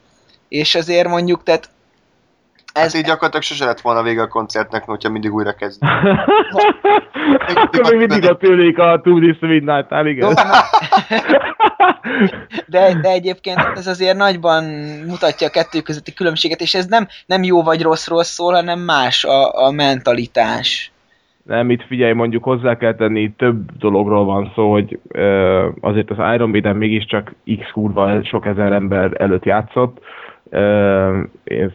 [0.49, 1.69] És azért mondjuk, tehát
[2.77, 5.81] Ez hát így gyakorlatilag sose lett volna vége a koncertnek, hogyha mindig újra kezd.
[7.55, 10.35] Akkor még mindig ott ülnék a Two This Midnight-nál, Jó, igen.
[12.65, 14.63] de, de egyébként ez azért nagyban
[15.07, 19.23] mutatja a kettő közötti különbséget, és ez nem, nem jó vagy rosszról szól, hanem más
[19.23, 20.91] a, a mentalitás.
[21.43, 26.33] Nem, itt figyelj, mondjuk hozzá kell tenni, több dologról van szó, hogy ö, azért az
[26.33, 30.26] Iron Maiden mégiscsak x kurva sok ezer ember előtt játszott, ö,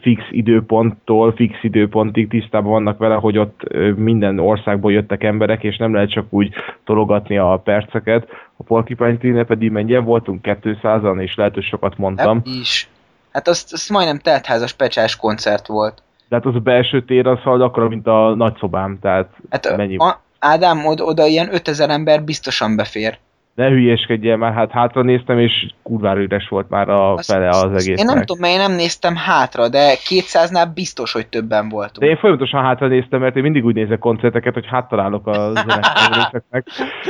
[0.01, 3.61] fix időponttól, fix időpontig tisztában vannak vele, hogy ott
[3.95, 8.27] minden országból jöttek emberek, és nem lehet csak úgy tologatni a perceket.
[8.57, 10.39] A Porcupine Tree-nél pedig mennyien voltunk?
[10.43, 12.37] 200-an, és lehet, hogy sokat mondtam.
[12.37, 12.89] Hát is.
[13.31, 16.03] Hát az, az majdnem teltházas pecsás koncert volt.
[16.29, 19.97] De hát az a belső tér az hal akkora, mint a nagyszobám, tehát Hát mennyi?
[19.97, 23.17] a, Ádám, oda, oda ilyen 5000 ember biztosan befér.
[23.55, 27.63] Ne hülyéskedjél már, hát hátra néztem, és kurvára üres volt már a Azt- fele az
[27.63, 27.97] egésznek.
[27.97, 31.97] Én nem tudom, mert én nem néztem hátra, de 200-nál biztos, hogy többen voltunk.
[31.99, 35.33] De én folyamatosan hátra néztem, mert én mindig úgy nézek koncerteket, hogy háttalálok a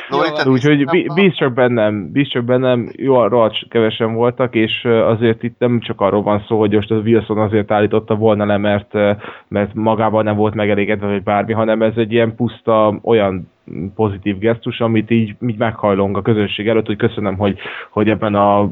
[0.10, 4.84] Jó, te Úgyhogy a- bíz csak bennem, bíz csak bennem, jó, rohadt kevesen voltak, és
[4.86, 8.58] azért itt nem csak arról van szó, hogy most az Wilson azért állította volna le,
[8.58, 8.94] mert,
[9.48, 13.52] mert magában nem volt megelégedve, vagy bármi, hanem ez egy ilyen puszta olyan
[13.96, 17.58] pozitív gesztus, amit így, így meghajlong a közönség előtt, hogy köszönöm, hogy,
[17.90, 18.70] hogy ebben a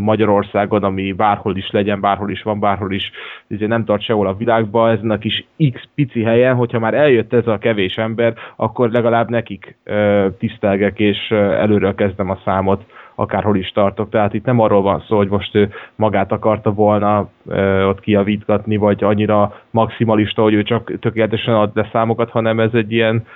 [0.00, 3.10] Magyarországon, ami bárhol is legyen, bárhol is van, bárhol is
[3.48, 7.32] ugye nem tart sehol a világban, ezen a kis X pici helyen, hogyha már eljött
[7.32, 12.84] ez a kevés ember, akkor legalább nekik ö, tisztelgek, és előről kezdem a számot,
[13.14, 14.10] akárhol is tartok.
[14.10, 18.76] Tehát itt nem arról van szó, hogy most ő magát akarta volna ö, ott kiavítgatni,
[18.76, 23.26] vagy annyira maximalista, hogy ő csak tökéletesen ad le számokat, hanem ez egy ilyen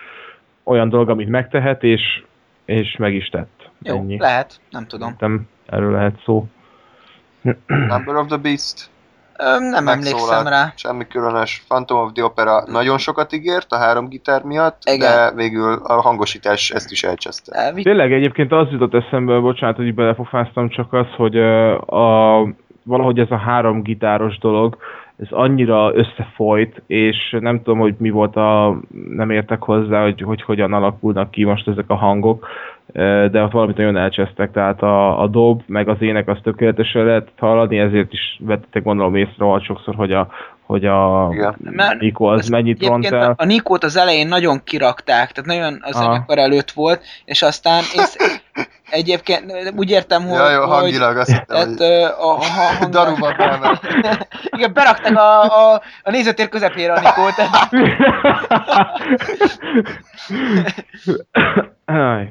[0.65, 2.25] olyan dolog, amit megtehet, és,
[2.65, 3.71] és meg is tett.
[3.83, 4.19] Jó, Ennyi.
[4.19, 5.15] lehet, nem tudom.
[5.19, 6.47] Szerintem erről lehet szó.
[7.67, 8.91] Number of the Beast.
[9.39, 10.73] Ö, nem emlékszem rá.
[10.77, 11.65] Semmi különös.
[11.69, 14.99] Phantom of the Opera nagyon sokat ígért a három gitár miatt, Igen.
[15.11, 17.53] de végül a hangosítás ezt is elcseszte.
[17.57, 21.37] Elvitt- Tényleg egyébként az jutott eszembe, bocsánat, hogy belefofáztam, csak az, hogy
[21.87, 22.41] a,
[22.83, 24.77] valahogy ez a három gitáros dolog,
[25.21, 30.43] ez annyira összefolyt, és nem tudom, hogy mi volt a, nem értek hozzá, hogy, hogy
[30.43, 32.47] hogyan alakulnak ki most ezek a hangok,
[33.31, 37.29] de ott valamit nagyon elcsesztek, tehát a, a dob, meg az ének az tökéletesen lehet
[37.39, 40.29] hallani, ezért is vettetek gondolom észre rohadt sokszor, hogy a,
[40.63, 41.97] hogy a Igen.
[41.99, 43.31] Niko az ezt mennyit ront el.
[43.31, 46.03] a, a Nikót az elején nagyon kirakták, tehát nagyon a Aha.
[46.03, 48.40] zenekar előtt volt, és aztán és
[48.91, 52.91] egyébként úgy értem, hogy, Ja, jó, hangilag azt hittem, tehát, hogy a, a, a hang...
[52.95, 53.35] daruba.
[54.57, 57.35] Igen, berakták a, a, a nézőtér közepére a Nikót.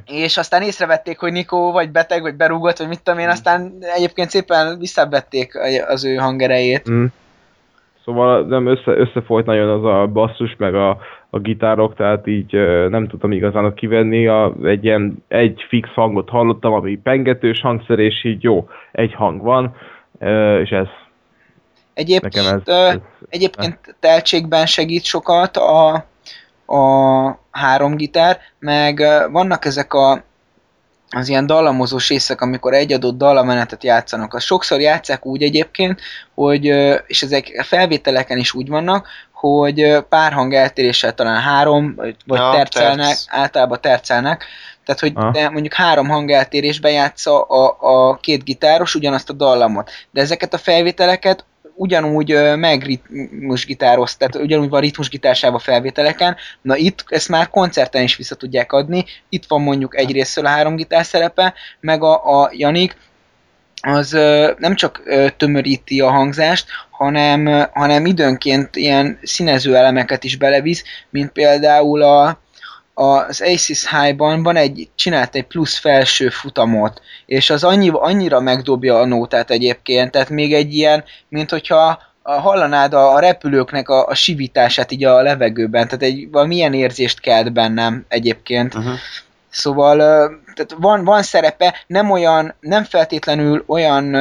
[0.06, 4.30] És aztán észrevették, hogy Nikó vagy beteg, vagy berúgott, vagy mit tudom én, aztán egyébként
[4.30, 6.89] szépen visszavették az ő hangerejét.
[6.89, 7.06] Mm.
[8.10, 10.98] Szóval nem össze, összefolyt nagyon az a basszus, meg a,
[11.30, 12.52] a gitárok, tehát így
[12.89, 14.28] nem tudtam igazán kivenni.
[14.28, 19.41] A, egy ilyen egy fix hangot hallottam, ami pengetős hangszer, és így jó, egy hang
[19.41, 19.76] van,
[20.62, 20.88] és ez.
[21.93, 25.93] Egyébként, Nekem ez, ez egyébként teltségben segít sokat a,
[26.65, 30.24] a három gitár, meg vannak ezek a
[31.10, 34.34] az ilyen dallamozós részek, amikor egy adott dallamenetet játszanak.
[34.34, 36.02] Azt sokszor játszák úgy egyébként,
[36.34, 36.65] hogy,
[37.08, 42.52] és ezek a felvételeken is úgy vannak, hogy pár hang eltéréssel talán három, vagy Ja,
[42.52, 43.26] tercelnek, terc.
[43.28, 44.45] általában tercelnek,
[44.86, 49.91] tehát hogy de mondjuk három hangeltérésben játsza a, a két gitáros ugyanazt a dallamot.
[50.12, 51.45] De ezeket a felvételeket
[51.80, 58.36] ugyanúgy ö, megritmusgitároz, tehát ugyanúgy van ritmusgitársában felvételeken, na itt ezt már koncerten is vissza
[58.36, 62.98] tudják adni, itt van mondjuk egyrésztől a három gitár szerepe, meg a, a Janik,
[63.82, 64.12] az
[64.58, 65.04] nem csak
[65.38, 72.39] tömöríti a hangzást, hanem, hanem időnként ilyen színező elemeket is belevisz, mint például a,
[73.00, 79.00] az Aces High-ban van egy, csinált egy plusz felső futamot, és az annyi, annyira megdobja
[79.00, 84.14] a nótát egyébként, tehát még egy ilyen, mint hogyha hallanád a, a repülőknek a, a
[84.14, 88.76] sivítását így a levegőben, tehát egy valamilyen érzést kelt bennem egyébként.
[88.76, 88.94] Uh-huh.
[89.50, 89.98] Szóval
[90.54, 94.16] tehát van, van szerepe, nem olyan, nem feltétlenül olyan,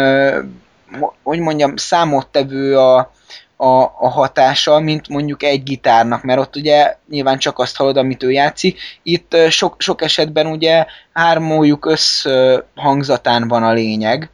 [1.22, 3.12] hogy mondjam, számottevő a,
[3.60, 8.22] a, a hatása, mint mondjuk egy gitárnak, mert ott ugye nyilván csak azt hallod, amit
[8.22, 8.78] ő játszik.
[9.02, 14.30] Itt sok, sok esetben ugye hármójuk összhangzatán van a lényeg,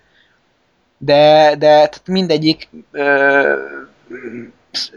[0.98, 3.52] de, de tehát mindegyik ö,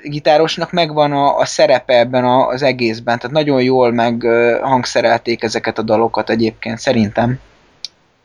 [0.03, 5.43] gitárosnak megvan a, a szerepe ebben a, az egészben, tehát nagyon jól meg ö, hangszerelték
[5.43, 7.39] ezeket a dalokat egyébként, szerintem.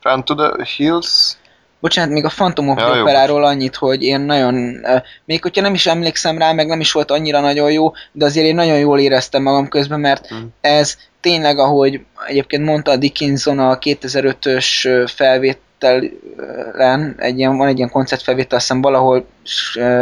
[0.01, 1.37] Run to the Hills.
[1.83, 5.61] Bocsánat, még a Phantom of Ja, jó, Opera-ról annyit, hogy én nagyon, ö, még hogyha
[5.61, 8.77] nem is emlékszem rá, meg nem is volt annyira nagyon jó, de azért én nagyon
[8.77, 10.47] jól éreztem magam közben, mert Hmm.
[10.61, 17.77] ez tényleg, ahogy egyébként mondta a Dickinson a 2005-ös ö, felvételen, egy ilyen, van egy
[17.77, 19.25] ilyen koncertfelvétel, azt hiszem valahol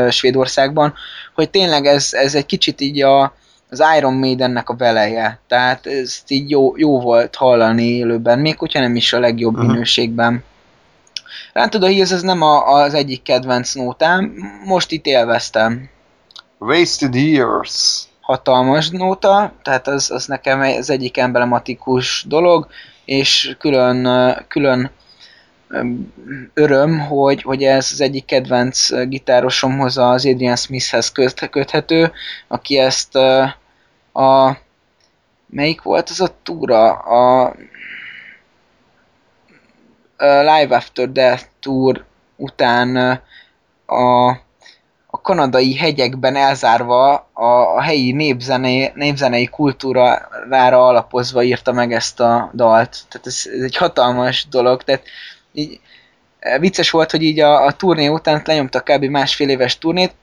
[0.10, 0.94] Svédországban,
[1.36, 3.34] hogy tényleg ez, ez egy kicsit így a,
[3.70, 5.40] az Iron Maidennek a veleje.
[5.48, 9.66] Tehát ez így jó, jó volt hallani élőben, még hogyha nem is a legjobb Mhm.
[9.66, 10.44] minőségben.
[11.54, 14.34] Rán tudod, hogy ez, nem a, az egyik kedvenc nótám,
[14.66, 15.90] most itt élveztem.
[16.58, 18.04] Wasted Years.
[18.22, 22.68] Hatalmas nóta, tehát az, az nekem az egyik emblematikus dolog,
[23.06, 24.08] és külön,
[24.48, 24.92] külön
[25.68, 26.14] öm,
[26.54, 32.12] öröm, hogy, hogy ez az egyik kedvenc gitárosomhoz, az Adrian Smithhez köt, köthető,
[32.48, 33.44] aki ezt ö,
[34.14, 34.58] a
[35.48, 36.92] melyik volt az a túra?
[36.92, 37.56] A a
[40.22, 42.06] Live After Death Tour
[42.36, 43.22] után
[43.86, 44.30] a,
[45.08, 52.52] a kanadai hegyekben elzárva a, a helyi népzené, népzenei kultúrára alapozva írta meg ezt a
[52.54, 52.98] dalt.
[53.10, 54.84] Tehát ez, ez egy hatalmas dolog.
[54.84, 55.04] Tehát
[55.54, 55.80] így,
[56.60, 59.04] vicces volt, hogy így a, a turné után lenyomtak kb.
[59.04, 60.14] másfél éves turnét,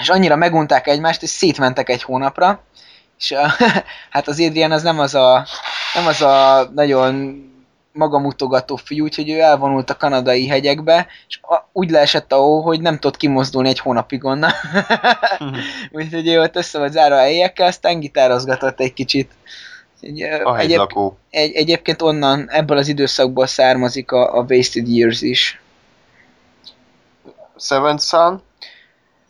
[0.00, 2.62] és annyira megunták egymást, és szétmentek egy hónapra,
[3.18, 3.46] és a,
[4.10, 5.46] hát az Adrian az nem az a,
[5.94, 7.44] nem az a nagyon
[7.92, 12.80] magamutogató fiú, úgyhogy ő elvonult a kanadai hegyekbe, és a, úgy leesett a hó, hogy
[12.80, 14.50] nem tudott kimozdulni egy hónapig onnan.
[15.92, 19.30] úgyhogy ő ott össze volt zárva a helyekkel, aztán gitározgatott egy kicsit.
[20.00, 21.18] Egy, A hegylakó.
[21.30, 25.60] egy, egyébként onnan, ebből az időszakból származik a, a Wasted Years is.
[27.56, 28.42] Seventh Sun.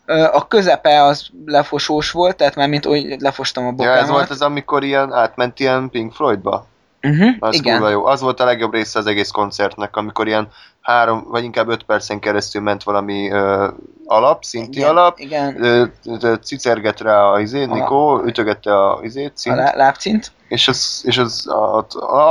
[0.07, 4.01] Ö, A közepe az lefosós volt, tehát már mint hogy lefostam a Ja, bokámat.
[4.03, 6.67] ez volt az, amikor ilyen átment ilyen Pink Floydba.
[7.03, 7.75] Uh-huh, Az igen.
[7.77, 8.05] kurva jó.
[8.07, 10.49] Az volt a legjobb része az egész koncertnek, amikor ilyen
[10.81, 13.69] három, vagy inkább öt percen keresztül ment valami ö,
[14.05, 15.85] alap, szinti igen, alap, Igen, ö,
[16.21, 20.33] ö, cicerget rá a izé, Nikó, ütögette a izét, a szint, lá- lábcint.
[20.49, 21.85] és az, és az, az,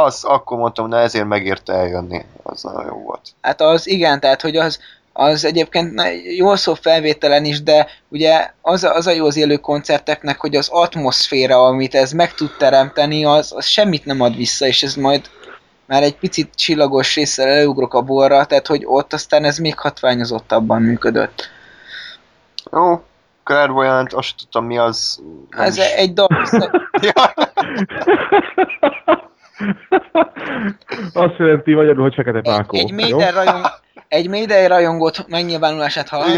[0.05, 2.25] az, akkor mondtam, na ezért megérte eljönni.
[2.43, 3.21] Az nagyon jó volt.
[3.41, 4.79] Hát az igen, tehát hogy az,
[5.19, 6.03] az egyébként na,
[6.37, 10.55] jól szól felvételen is, de ugye az, a- az a jó az élő koncerteknek, hogy
[10.55, 14.95] az atmoszféra, amit ez meg tud teremteni, az, az semmit nem ad vissza, és ez
[14.95, 15.29] majd
[15.85, 20.81] már egy picit csillagos résszel előugrok a borra, tehát hogy ott aztán ez még hatványozottabban
[20.81, 21.49] működött.
[22.71, 23.03] Jó,
[23.43, 25.19] Clairvoyant, azt tudtam mi az.
[25.49, 26.13] nem Ez is- egy
[27.01, 27.33] Ja,
[31.13, 32.77] Azt jelenti magyarul, hogy fekete egy, pákó.
[32.77, 32.95] egy jó?
[32.95, 33.65] Maiden rajong,
[34.09, 36.35] egy Maiden rajongót megnyilvánulását hallhatjuk,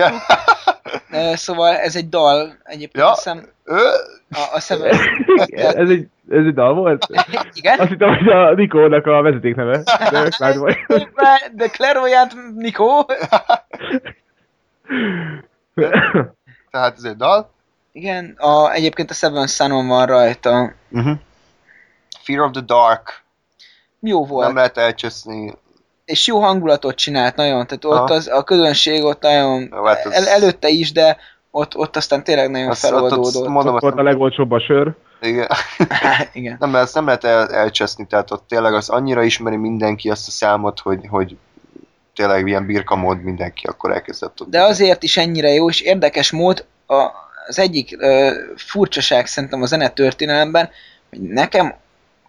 [1.10, 1.36] igen.
[1.36, 3.12] Szóval ez egy dal, egyébként Ja.
[3.12, 3.76] azt hiszem, Ő,
[4.32, 4.90] a, a Seven...
[5.52, 7.06] ez, egy, ez egy dal volt?
[7.54, 7.80] Igen?
[7.80, 9.84] Azt hittem, hogy a Nikónak a vezetékneve.
[10.10, 10.30] De.
[11.56, 13.06] De Clairvoyant Nikó.
[16.72, 17.50] tehát ez egy dal.
[17.92, 20.74] Igen, a, egyébként a Seven Sunon van rajta.
[20.90, 21.18] Uh-huh.
[22.20, 23.24] Fear of the Dark.
[24.00, 24.46] Jó volt.
[24.46, 25.54] Nem lehet elcseszni.
[26.12, 28.14] És jó hangulatot csinált nagyon, tehát ott Aha.
[28.14, 31.18] az, a közönség ott nagyon, hát az- el, előtte is, de
[31.52, 33.48] ott, ott aztán tényleg nagyon Azt- ott- ott feloldódott.
[33.48, 34.92] mondom, Ott azt volt a legolcsóbb a sör.
[35.22, 35.48] igen.
[36.34, 36.56] Igen.
[36.60, 40.32] nem, ezt nem lehet el, elcseszni, tehát ott tényleg az annyira ismeri mindenki azt a
[40.32, 41.38] számot, hogy, hogy
[42.16, 44.50] tényleg ilyen birka mód mindenki akkor elkezdett ott.
[44.50, 47.06] De azért is ennyire jó, és érdekes mód a,
[47.48, 50.70] az egyik ö, furcsaság szerintem a zenetörténelemben,
[51.10, 51.74] hogy nekem,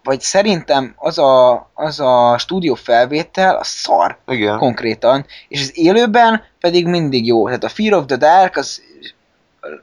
[0.03, 4.57] vagy szerintem az a, az a stúdió felvétel a szar Igen.
[4.57, 7.45] konkrétan, és az élőben pedig mindig jó.
[7.45, 8.81] Tehát a Fear of the Dark az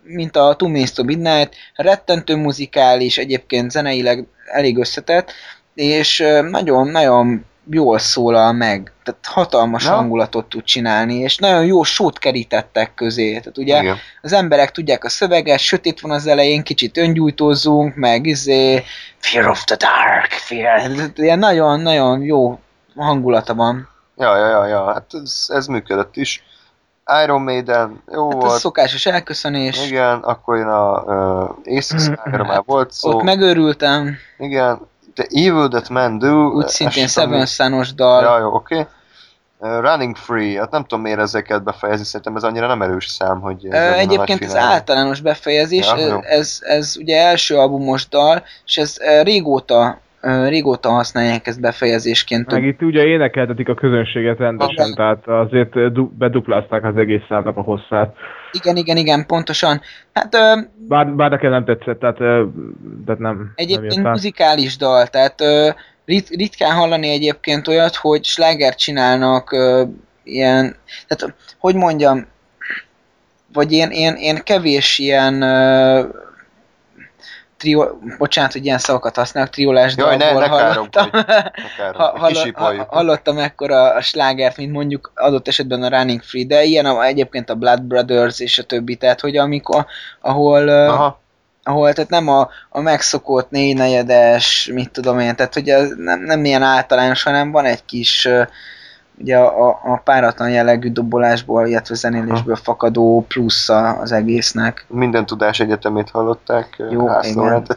[0.02, 5.32] mint a Two Minutes to Midnight, rettentő muzikális, egyébként zeneileg elég összetett,
[5.74, 9.94] és nagyon-nagyon jól szólal meg, tehát hatalmas Na.
[9.94, 13.38] hangulatot tud csinálni, és nagyon jó sót kerítettek közé.
[13.38, 13.96] Tehát ugye Igen.
[14.22, 18.84] az emberek tudják a szöveget, sötét van az elején, kicsit öngyújtózunk, meg izé,
[19.18, 22.58] Fear of the Dark, Fear, Tehát ilyen nagyon-nagyon jó
[22.96, 23.88] hangulata van.
[24.16, 26.44] Ja, ja, ja, ja, hát ez, ez működött is.
[27.24, 28.60] Iron Maiden, jó Hát ez volt.
[28.60, 29.86] szokásos elköszönés.
[29.86, 33.10] Igen, akkor jön a uh, Éjszakára már volt szó.
[33.10, 36.46] Ott megőrültem, Igen, The Evil That Men Do.
[36.46, 38.22] úgy ezt szintén Seven Szános dal.
[38.22, 38.74] Ja, jó, oké.
[38.74, 38.86] Okay.
[39.62, 43.40] Uh, running Free, hát nem tudom miért ezeket befejezni, szerintem ez annyira nem erős szám,
[43.40, 48.08] hogy ez Ö, a Egyébként ez általános befejezés, Ja, ez, ez, ez ugye első albumos
[48.08, 52.50] dal, és ez régóta, régóta használják ezt befejezésként.
[52.50, 54.94] Meg itt ugye énekeltetik a közönséget rendesen, Aha.
[54.94, 58.14] tehát azért du- beduplázták az egész számnak a hosszát.
[58.52, 59.80] Igen, igen, igen, pontosan.
[60.12, 62.42] Hát ö, Bár, bár nekem nem tetszett, tehát, eh,
[63.06, 64.12] tehát nem, nem Egyébként át.
[64.12, 65.68] muzikális dal, tehát ö,
[66.04, 69.82] rit, ritkán hallani egyébként olyat, hogy slágert csinálnak ö,
[70.24, 72.26] ilyen, tehát hogy mondjam,
[73.52, 76.02] vagy ilyen, ilyen, ilyen kevés ilyen ö,
[77.60, 77.88] trio,
[78.18, 81.08] bocsánat, hogy ilyen szavakat használok, triolás Jaj, ne- dalból ne hallottam.
[81.12, 81.94] Akár,
[82.54, 87.04] Ha, hallottam ekkora a slágert, mint mondjuk adott esetben a Running Free, de ilyen a,
[87.04, 89.86] egyébként a Blood Brothers és a többi, tehát hogy amikor,
[90.20, 91.20] ahol Aha,
[91.62, 96.62] ahol tehát nem a, a megszokott négynegyedes, mit tudom én, tehát hogy nem, nem ilyen
[96.62, 98.28] általános, hanem van egy kis
[99.20, 104.86] ugye a, a, páratlan jellegű dobolásból, illetve zenélésből fakadó plusza az egésznek.
[104.88, 106.82] minden tudás egyetemét hallották.
[106.90, 107.76] Jó, Hászlórát.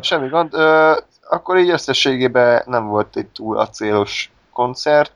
[0.00, 0.54] Semmi gond.
[0.54, 0.92] Ö,
[1.28, 5.12] akkor így összességében nem volt egy túl acélos koncert.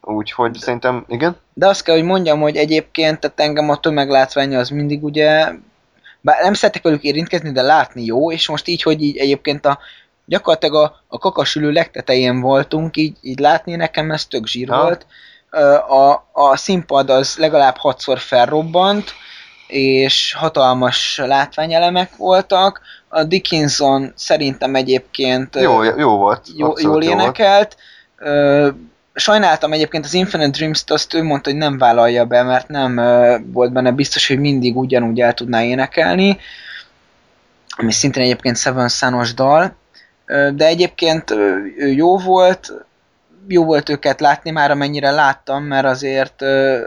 [0.00, 1.36] Úgyhogy szerintem, igen?
[1.54, 5.52] De azt kell, hogy mondjam, hogy egyébként tehát engem a tömeglátványa az mindig ugye,
[6.20, 9.78] bár nem szeretek velük érintkezni, de látni jó, és most így, hogy így egyébként a
[10.32, 14.82] gyakorlatilag a, a kakasülő legtetején voltunk, így, így látni nekem ez tök zsír Ha.
[14.82, 15.06] volt.
[15.88, 19.12] A, a színpad az legalább hatszor felrobbant,
[19.66, 22.80] és hatalmas látványelemek voltak.
[23.08, 26.46] A Dickinson szerintem egyébként Jó, jó volt.
[26.56, 27.04] jó, jól jó volt.
[27.04, 27.76] énekelt.
[29.14, 32.94] Sajnáltam egyébként az Infinite Dreams-t, azt ő mondta, hogy nem vállalja be, mert nem
[33.52, 36.38] volt benne biztos, hogy mindig ugyanúgy el tudná énekelni.
[37.76, 39.80] Ami szintén egyébként Seven Sun-os dal.
[40.54, 41.34] De egyébként
[41.96, 42.72] jó volt,
[43.48, 46.42] jó volt őket látni már, amennyire láttam, mert azért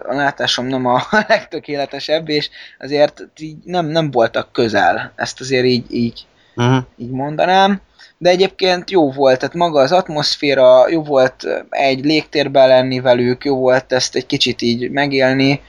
[0.06, 5.12] a látásom nem a legtökéletesebb, és azért így nem, nem voltak közel.
[5.16, 6.26] Ezt azért így, így
[6.56, 6.78] Mhm.
[6.98, 7.82] így mondanám.
[8.18, 13.58] De egyébként jó volt, tehát maga az atmoszféra, jó volt egy légtérben lenni velük, jó
[13.58, 15.62] volt ezt egy kicsit így megélni,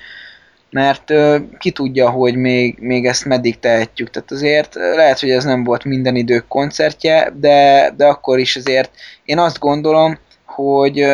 [0.70, 4.10] mert ö, ki tudja, hogy még, még ezt meddig tehetjük.
[4.10, 8.90] Tehát azért lehet, hogy ez nem volt minden idők koncertje, de, de akkor is azért
[9.24, 11.06] én azt gondolom, hogy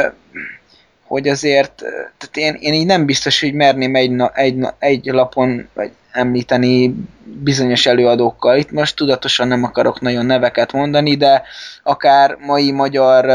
[1.12, 1.72] hogy azért,
[2.18, 5.90] tehát én, én így nem biztos, hogy merném egy, na, egy, na, egy lapon vagy
[6.12, 6.94] említeni
[7.24, 8.57] bizonyos előadókkal.
[8.57, 11.42] Itt most tudatosan nem akarok nagyon neveket mondani, de
[11.82, 13.26] akár mai magyar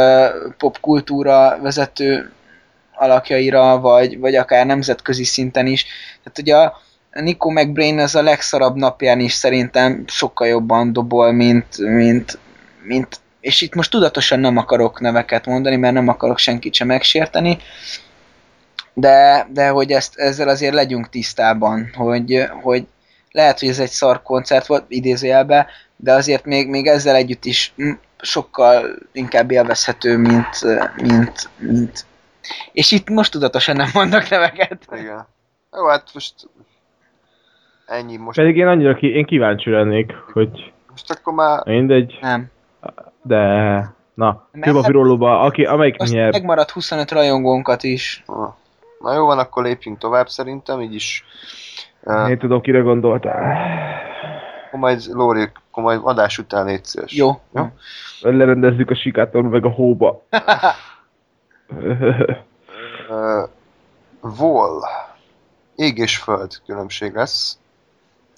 [0.57, 2.31] popkultúra vezető
[2.97, 5.85] alakjaira, vagy, vagy akár nemzetközi szinten is.
[6.23, 6.81] Tehát ugye a
[7.11, 12.39] Nico McBrain az a legszarabb napján is szerintem sokkal jobban dobol, mint, mint,
[12.81, 17.57] mint és itt most tudatosan nem akarok neveket mondani, mert nem akarok senkit sem megsérteni,
[18.93, 22.87] de, de hogy ezt, ezzel azért legyünk tisztában, hogy, hogy
[23.31, 27.73] lehet, hogy ez egy szar koncert volt, idézőjelben, de azért még, még ezzel együtt is
[28.21, 30.47] sokkal inkább élvezhető, mint,
[31.01, 32.05] mint, mint
[32.71, 34.87] és itt most tudatosan nem mondok neveket.
[34.91, 35.27] Igen.
[35.73, 36.33] Jó, hát most
[37.85, 38.37] ennyi most.
[38.37, 42.51] Pedig én annyira ki, én kíváncsi lennék, hogy Most akkor már mindegy, Nem.
[43.21, 43.37] de
[44.13, 48.23] na, Mert- kőbapirólóba, aki, amelyik Most nyer, megmaradt 25 rajongónkat is.
[48.99, 51.23] Na jó van, akkor lépjünk tovább szerintem, így is.
[52.03, 53.57] Uh, én tudom, kire gondoltál.
[54.67, 57.13] akkor majd Lóri, akkor majd adás után légy szíves.
[57.13, 57.29] Jó.
[57.53, 57.65] Jó?
[58.21, 60.25] Lerendezzük a sikátor meg a hóba.
[61.69, 63.49] Uh,
[64.19, 64.87] Vol.
[65.75, 67.57] Ég és föld különbség lesz.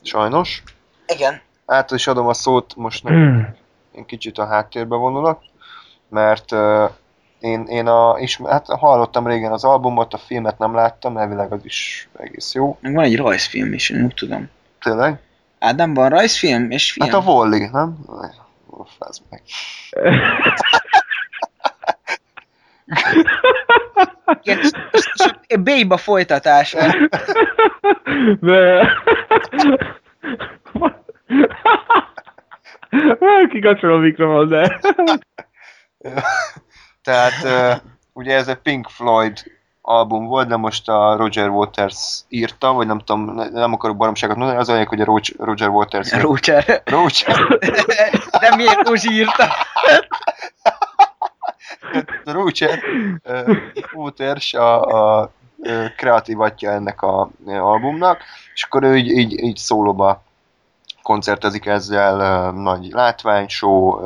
[0.02, 0.64] Sajnos.
[1.08, 1.42] Igen.
[1.66, 3.56] Át is adom a szót, most nem,
[3.92, 5.44] én kicsit a háttérbe vonulok,
[6.10, 6.90] mert uh,
[7.40, 11.66] én, én a, is, hát hallottam régen az albumot, a filmet nem láttam, elvileg az
[11.66, 12.78] is egész jó.
[12.82, 14.50] Van egy rajzfilm is, én úgy tudom.
[14.80, 15.20] Tényleg?
[15.60, 17.10] Ádám van rajzfilm és film?
[17.10, 17.98] Hát a Wally, nem?
[18.70, 19.42] Ó, Fász meg.
[24.42, 24.60] Igen,
[25.60, 26.76] Béba folytatás.
[28.40, 28.90] De...
[33.50, 34.80] Kikacsol a mikrofon, de...
[37.04, 37.34] Tehát
[38.14, 39.44] ugye ez egy Pink Floyd
[39.82, 44.36] album volt, de most a Roger Waters írta, vagy nem tudom, ne- nem akarok baromságot
[44.36, 46.82] mondani, az olyan, hogy a Roger, Roger Waters Rócser.
[46.86, 47.48] Roger,
[48.40, 49.48] De miért Rózsi írta?
[53.24, 53.58] Uh,
[53.94, 54.82] Waters a,
[55.22, 55.32] a
[55.98, 58.22] kreatív atya ennek a albumnak,
[58.54, 60.24] és akkor ő így, így, így szólóba
[61.04, 64.00] koncertezik ezzel, nagy látványshow,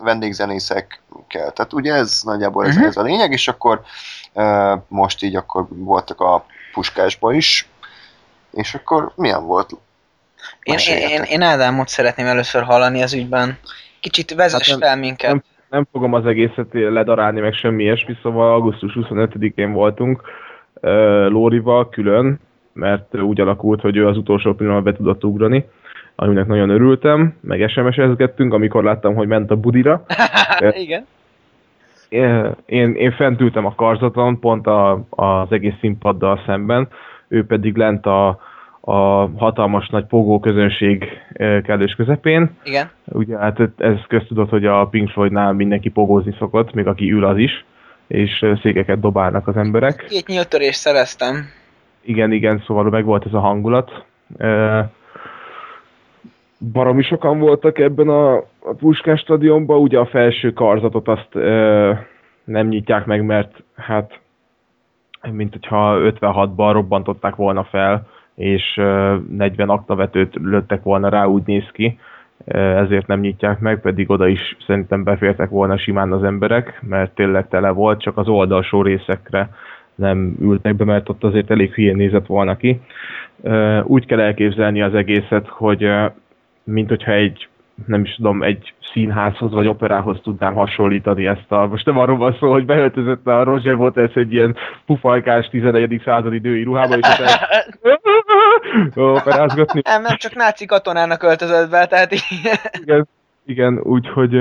[0.00, 2.84] vendégzenészekkel, tehát ugye ez nagyjából ez, Mhm.
[2.84, 3.82] ez a lényeg, és akkor
[4.88, 7.68] most így akkor voltak a puskásba is,
[8.52, 9.70] és akkor milyen volt?
[10.62, 13.58] Én, én, én, én Ádámot szeretném először hallani az ügyben.
[14.00, 15.30] Kicsit vezess Hát nem- fel minket.
[15.30, 15.42] nem-
[15.72, 20.20] nem fogom az egészet ledarálni, meg semmi ilyesmi, szóval augusztus 25-én voltunk
[21.28, 22.40] Lórival külön,
[22.72, 25.64] mert úgy alakult, hogy ő az utolsó pillanatban be tudott ugrani,
[26.14, 30.04] aminek nagyon örültem, meg SMS-ezgettünk, amikor láttam, hogy ment a budira.
[30.84, 31.06] Igen.
[32.08, 36.88] Én, én, én fent ültem a karzaton, pont a, az egész színpaddal szemben,
[37.28, 38.40] ő pedig lent a,
[38.84, 42.90] a hatalmas nagy pogó közönség ö, kellős közepén, Igen.
[43.04, 47.38] Ugye hát ez köztudott, hogy a Pink Floydnál mindenki pogózni szokott, még aki ül az
[47.38, 47.64] is,
[48.06, 50.04] és ö, székeket dobálnak az emberek.
[50.08, 51.46] Két nyílt törést szereztem.
[52.00, 54.04] Igen, igen, szóval meg volt ez a hangulat.
[54.36, 54.80] Ö,
[56.72, 61.34] Baromi sokan voltak ebben a, a Puskás stadionban, ugye a felső karzatot azt
[62.44, 64.20] nem nyitják meg, mert hát
[65.30, 71.68] mint hogyha 56-ban robbantották volna fel, és ö, 40 aktavetőt lőttek volna rá, úgy néz
[71.72, 71.98] ki,
[72.46, 77.48] ezért nem nyitják meg, pedig oda is szerintem befértek volna simán az emberek, mert tényleg
[77.48, 79.48] tele volt, csak az oldalsó részekre
[79.94, 82.80] nem ültek be, mert ott azért elég hülyén nézett volna ki.
[83.82, 85.90] Úgy kell elképzelni az egészet, hogy
[86.64, 87.48] mint hogyha egy
[87.86, 91.66] nem is tudom, egy színházhoz vagy operához tudnám hasonlítani ezt a...
[91.66, 94.56] Most nem arról van szó, hogy beöltözött a Roger Waters egy ilyen
[94.86, 96.02] pufajkás 11.
[96.04, 97.26] századi női ruhába, és el...
[98.94, 99.80] operázgatni.
[99.88, 102.22] Nem, nem csak náci katonának öltözött be, tehát így...
[102.72, 103.08] Igen,
[103.46, 104.36] igen úgyhogy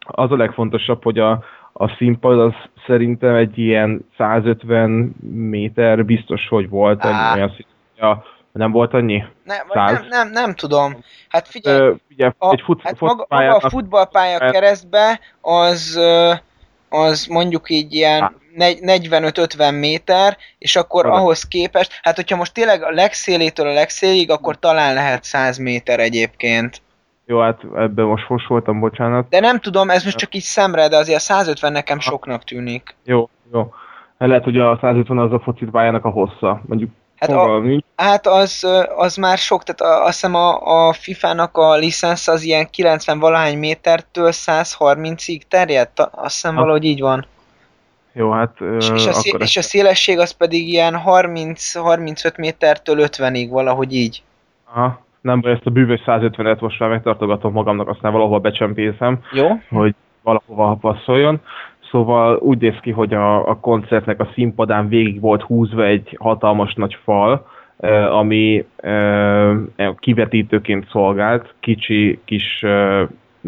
[0.00, 2.52] az a legfontosabb, hogy a, a színpad az
[2.86, 4.90] szerintem egy ilyen 150
[5.32, 7.04] méter biztos, hogy volt.
[7.04, 7.34] Á.
[7.34, 7.52] Olyan
[7.96, 9.24] ja, nem volt annyi?
[9.72, 9.92] Száz.
[9.92, 10.96] nem, nem, nem tudom.
[11.28, 16.32] Hát figyelj, Ö, ugye, a, egy fut, hát maga, maga a futballpálya keresztbe az, ö,
[16.92, 18.32] az mondjuk így ilyen Hát.
[18.54, 21.14] negy- 45-50 méter, és akkor Oda.
[21.14, 26.00] ahhoz képest, hát hogyha most tényleg a legszélétől a legszélig, akkor talán lehet 100 méter
[26.00, 26.82] egyébként.
[27.26, 29.28] Jó, hát ebben most fos voltam, bocsánat.
[29.28, 32.96] De nem tudom, ez most csak így szemre, de azért a 150 nekem soknak tűnik.
[33.04, 33.72] Jó, jó.
[34.18, 36.60] Lehet, hogy a 150 az a focitpályának a hossza.
[36.66, 36.90] Mondjuk
[37.22, 37.62] Hát, a,
[37.96, 38.66] hát az,
[38.96, 40.58] az már sok, tehát azt hiszem a,
[40.88, 46.60] a FIFA-nak a licensz az ilyen 90 valahány métertől 130-ig terjedt, azt hiszem Ha.
[46.60, 47.26] valahogy így van.
[48.12, 53.46] Jó, hát És, és, a, szé- és a szélesség az pedig ilyen 30-35 métertől 50-ig,
[53.50, 54.22] valahogy így.
[54.74, 55.00] Aha.
[55.20, 59.20] Nem baj, ezt a bűvös 150-et most már megtartogatom magamnak, aztán valahol becsempészem.
[59.32, 59.48] Jó?
[59.70, 61.40] hogy valahova passzoljon.
[61.92, 66.74] Szóval úgy néz ki, hogy a, a koncertnek a színpadán végig volt húzva egy hatalmas
[66.74, 67.46] nagy fal,
[68.10, 69.56] ami eh,
[69.98, 72.64] kivetítőként szolgált, kicsi kis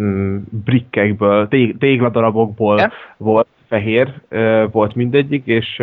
[0.00, 2.90] mm, brikkekből, tég, tégladarabokból Igen.
[3.16, 5.82] volt fehér, eh, volt mindegyik, és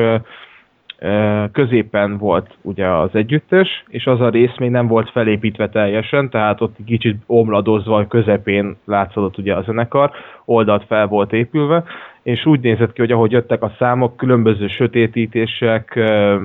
[1.52, 6.62] középen volt ugye az együttes, és az a rész még nem volt felépítve teljesen, tehát
[6.62, 10.12] ott kicsit omladozva a közepén látszott ugye a zenekar,
[10.46, 11.84] oldalt fel volt épülve,
[12.24, 16.00] és úgy nézett ki, hogy ahogy jöttek a számok, különböző sötétítések,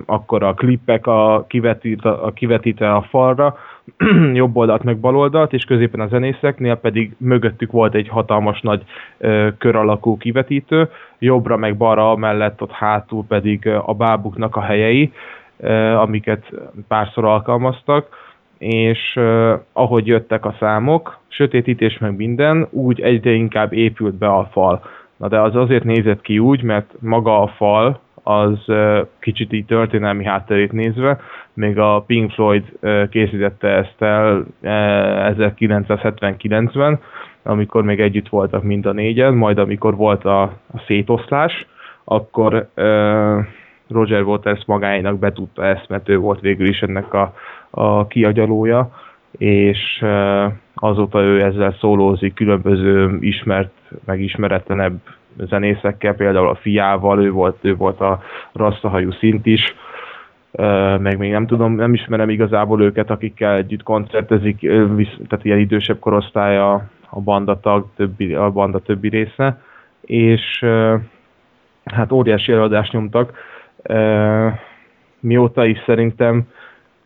[0.06, 3.56] akkor a klippek a, kivetít, a kivetítve a falra,
[4.32, 8.82] jobb oldalt meg bal oldalt, és középen a zenészeknél pedig mögöttük volt egy hatalmas nagy
[9.18, 15.12] ö, kör alakú kivetítő, jobbra meg balra mellett ott hátul pedig a bábuknak a helyei,
[15.56, 16.50] ö, amiket
[16.88, 18.08] párszor alkalmaztak,
[18.58, 24.48] és ö, ahogy jöttek a számok, sötétítés meg minden, úgy egyre inkább épült be a
[24.52, 24.82] fal.
[25.16, 28.58] Na de az azért nézett ki úgy, mert maga a fal, az
[29.20, 31.20] kicsit így történelmi hátterét nézve,
[31.54, 32.64] még a Pink Floyd
[33.10, 37.00] készítette ezt el 1979-ben,
[37.42, 41.66] amikor még együtt voltak mind a négyen, majd amikor volt a, a szétoszlás,
[42.04, 42.68] akkor
[43.88, 47.34] Roger Waters magáinak betudta ezt, mert ő volt végül is ennek a,
[47.70, 48.90] a kiagyalója,
[49.38, 50.04] és
[50.78, 53.72] azóta ő ezzel szólózik különböző ismert,
[54.04, 54.98] meg ismeretlenebb
[55.38, 58.22] zenészekkel, például a fiával, ő volt, ő volt a
[58.52, 59.74] rasszahajú szint is,
[60.98, 64.58] meg még nem tudom, nem ismerem igazából őket, akikkel együtt koncertezik,
[65.28, 69.60] tehát ilyen idősebb korosztálya a banda tag, többi, a banda többi része,
[70.00, 70.64] és
[71.84, 73.32] hát óriási előadást nyomtak.
[75.20, 76.48] Mióta is szerintem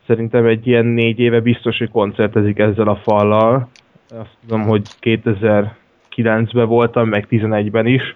[0.07, 3.69] szerintem egy ilyen négy éve biztos, hogy koncertezik ezzel a fallal.
[4.09, 8.15] Azt tudom, hogy 2009-ben voltam, meg 11-ben is,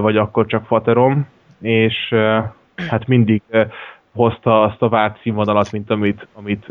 [0.00, 1.26] vagy akkor csak Faterom,
[1.60, 2.14] és
[2.74, 3.42] hát mindig
[4.12, 6.66] hozta azt a várt színvonalat, mint amit, amit,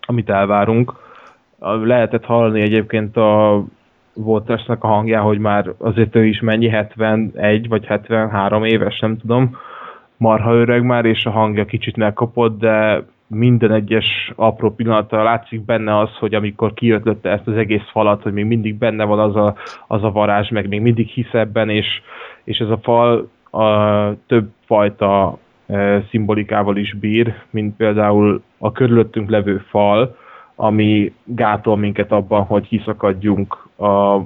[0.00, 0.92] amit elvárunk.
[1.82, 3.64] Lehetett hallani egyébként a
[4.14, 9.56] Watersnak a hangján, hogy már azért ő is mennyi, 71 vagy 73 éves, nem tudom,
[10.22, 15.98] marha öreg már, és a hangja kicsit megkapott, de minden egyes apró pillanata látszik benne
[15.98, 19.54] az, hogy amikor kiötlötte ezt az egész falat, hogy még mindig benne van az a,
[19.86, 21.86] az a varázs, meg még mindig hisz ebben, és,
[22.44, 23.66] és ez a fal a,
[24.26, 30.16] több fajta e, szimbolikával is bír, mint például a körülöttünk levő fal,
[30.54, 34.20] ami gátol minket abban, hogy hiszakadjunk a,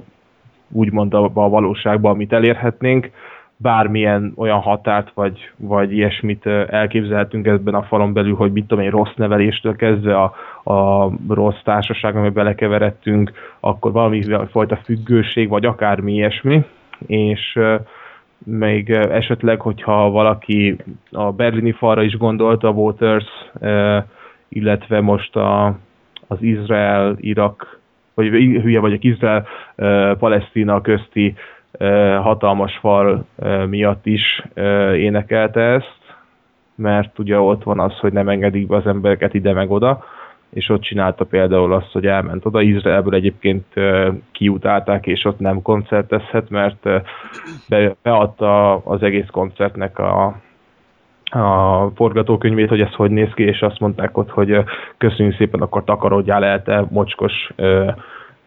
[0.71, 3.11] úgymond a, a valóságban, amit elérhetnénk,
[3.57, 8.89] bármilyen olyan határt, vagy, vagy ilyesmit elképzelhetünk ebben a falon belül, hogy mit tudom én,
[8.89, 10.33] rossz neveléstől kezdve a,
[10.73, 16.65] a rossz társaság, amiben belekeveredtünk, akkor valami fajta függőség, vagy akármi ilyesmi,
[17.05, 17.59] és
[18.43, 20.77] még esetleg, hogyha valaki
[21.11, 23.25] a berlini falra is gondolta, Waters,
[24.49, 25.65] illetve most a,
[26.27, 27.79] az Izrael-Irak,
[28.13, 28.27] vagy
[28.61, 31.35] hülye vagyok, Izrael-Palesztina közti
[32.21, 33.25] hatalmas fal
[33.67, 34.43] miatt is
[34.95, 35.99] énekelte ezt,
[36.75, 40.03] mert ugye ott van az, hogy nem engedik be az embereket ide meg oda,
[40.49, 42.61] és ott csinálta például azt, hogy elment oda.
[42.61, 43.65] Izraelből egyébként
[44.31, 46.89] kiutálták, és ott nem koncertezhet, mert
[48.01, 50.25] beadta az egész koncertnek a,
[51.23, 54.63] a forgatókönyvét, hogy ez hogy néz ki, és azt mondták ott, hogy
[54.97, 57.91] köszönjük szépen, akkor takarodjál el, te mocskos ö,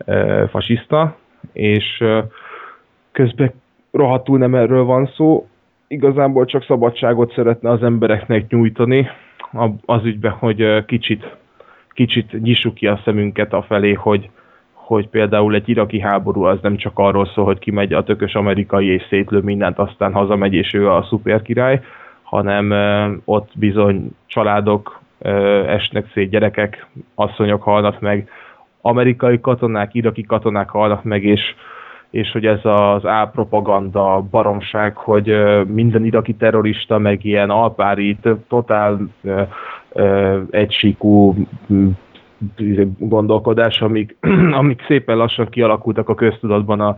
[0.04, 1.16] ö, fasiszta,
[1.52, 2.04] és
[3.12, 3.52] közben
[3.90, 5.48] rohadtul nem erről van szó,
[5.88, 9.08] igazából csak szabadságot szeretne az embereknek nyújtani
[9.84, 11.36] az ügyben, hogy kicsit,
[11.90, 14.30] kicsit nyissuk ki a szemünket a felé, hogy,
[14.72, 18.86] hogy például egy iraki háború az nem csak arról szól, hogy kimegy a tökös amerikai
[18.86, 21.80] és szétlő mindent, aztán hazamegy és ő a szuperkirály,
[22.22, 22.72] hanem
[23.24, 25.00] ott bizony családok
[25.66, 28.28] esnek szét, gyerekek, asszonyok halnak meg,
[28.80, 31.40] amerikai katonák, iraki katonák halnak meg, és
[32.10, 35.34] és hogy ez az álpropaganda baromság, hogy
[35.66, 38.98] minden iraki terrorista, meg ilyen alpári, totál
[40.50, 41.34] egysíkú
[42.98, 44.16] gondolkodás, amik,
[44.60, 46.96] amik szépen lassan kialakultak a köztudatban a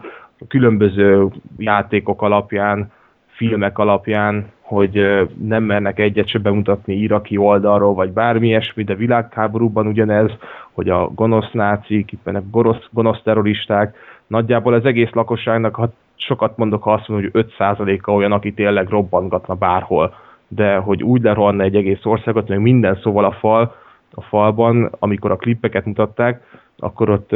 [0.48, 2.90] különböző játékok alapján,
[3.26, 9.86] filmek alapján, hogy nem mernek egyet se bemutatni iraki oldalról, vagy bármi ilyesmi, de világháborúban
[9.86, 10.30] ugyanez,
[10.72, 13.96] hogy a gonosz nácik, a gonosz, gonosz terroristák,
[14.32, 18.88] nagyjából az egész lakosságnak, ha sokat mondok, ha azt mondom, hogy 5%-a olyan, aki tényleg
[18.88, 20.14] robbantgatna bárhol,
[20.48, 23.74] de hogy úgy lerohanna egy egész országot, meg minden szóval a fal,
[24.14, 26.42] a falban, amikor a klippeket mutatták,
[26.78, 27.30] akkor ott,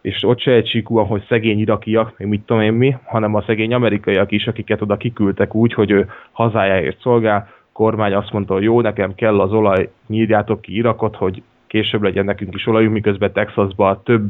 [0.00, 3.42] és ott se egy síkúan, hogy szegény irakiak, meg mit tudom én mi, hanem a
[3.42, 8.62] szegény amerikaiak is, akiket oda kiküldtek úgy, hogy ő hazájáért szolgál, kormány azt mondta, hogy
[8.62, 13.32] jó, nekem kell az olaj, nyírjátok ki Irakot, hogy később legyen nekünk is olajunk, miközben
[13.32, 14.28] Texasban több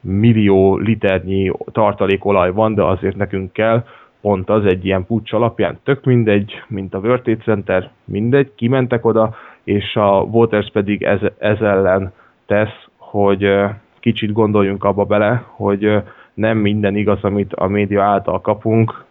[0.00, 3.84] millió liternyi tartalékolaj van, de azért nekünk kell,
[4.20, 9.04] pont az egy ilyen pucs alapján, tök mindegy, mint a World Trade Center, mindegy, kimentek
[9.04, 9.34] oda,
[9.64, 12.12] és a Waters pedig ez, ez ellen
[12.46, 13.64] tesz, hogy
[14.00, 16.02] kicsit gondoljunk abba bele, hogy
[16.34, 19.04] nem minden igaz, amit a média által kapunk.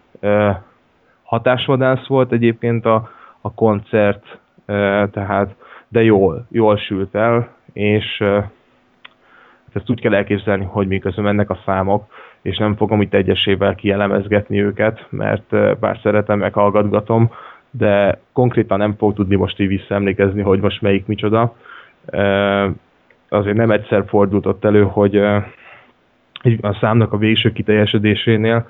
[1.24, 3.10] Hatásvadász volt egyébként a,
[3.42, 4.40] a koncert,
[5.12, 5.56] tehát,
[5.88, 8.24] de jól, jól sült el, és
[9.76, 12.06] ezt úgy kell elképzelni, hogy miközben mennek a számok,
[12.42, 17.32] és nem fogom itt egyesével kielemezgetni őket, mert bár szeretem, meghallgatgatom,
[17.72, 21.56] de konkrétan nem fog tudni most így visszaemlékezni, hogy most melyik micsoda.
[23.30, 25.16] Azért nem egyszer fordult ott elő, hogy
[26.62, 28.68] a számnak a végső kiteljesedésénél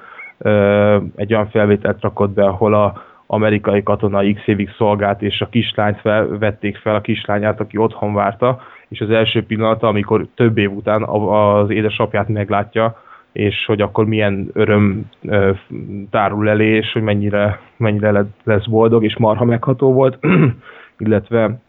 [1.16, 6.00] egy olyan felvételt rakott be, ahol a amerikai katona x évig szolgált, és a kislányt
[6.00, 10.72] fel, vették fel, a kislányát, aki otthon várta, és az első pillanata, amikor több év
[10.72, 12.98] után az édesapját meglátja,
[13.32, 15.10] és hogy akkor milyen öröm
[16.10, 20.18] tárul elé, és hogy mennyire, mennyire lesz boldog, és marha megható volt,
[20.98, 21.60] illetve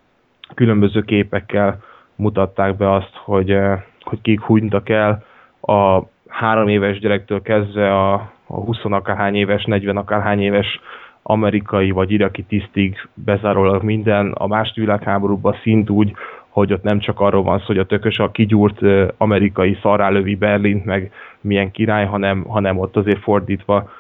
[0.55, 1.83] különböző képekkel
[2.17, 3.59] mutatták be azt, hogy,
[4.01, 5.25] hogy kik hunytak el.
[5.61, 8.13] A három éves gyerektől kezdve a,
[8.47, 10.81] a 20 akárhány éves, 40 akárhány éves
[11.23, 14.33] amerikai vagy iraki tisztig bezárólag minden.
[14.33, 16.13] A második világháborúban szint úgy,
[16.51, 18.81] hogy ott nem csak arról van szó, hogy a tökös a kigyúrt
[19.17, 23.91] amerikai szarrálövi Berlint, meg milyen király, hanem, hanem ott azért fordítva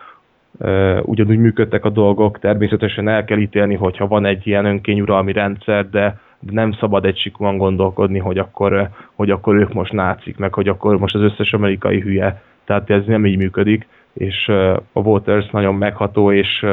[1.03, 2.38] ugyanúgy működtek a dolgok.
[2.38, 7.18] Természetesen el kell ítélni, hogyha van egy ilyen önkényuralmi rendszer, de, de nem szabad egy
[7.18, 11.53] sikúan gondolkodni, hogy akkor, hogy akkor ők most nácik, meg hogy akkor most az összes
[11.53, 12.42] amerikai hülye.
[12.64, 14.48] Tehát ez nem így működik, és
[14.92, 16.66] a Waters nagyon megható és,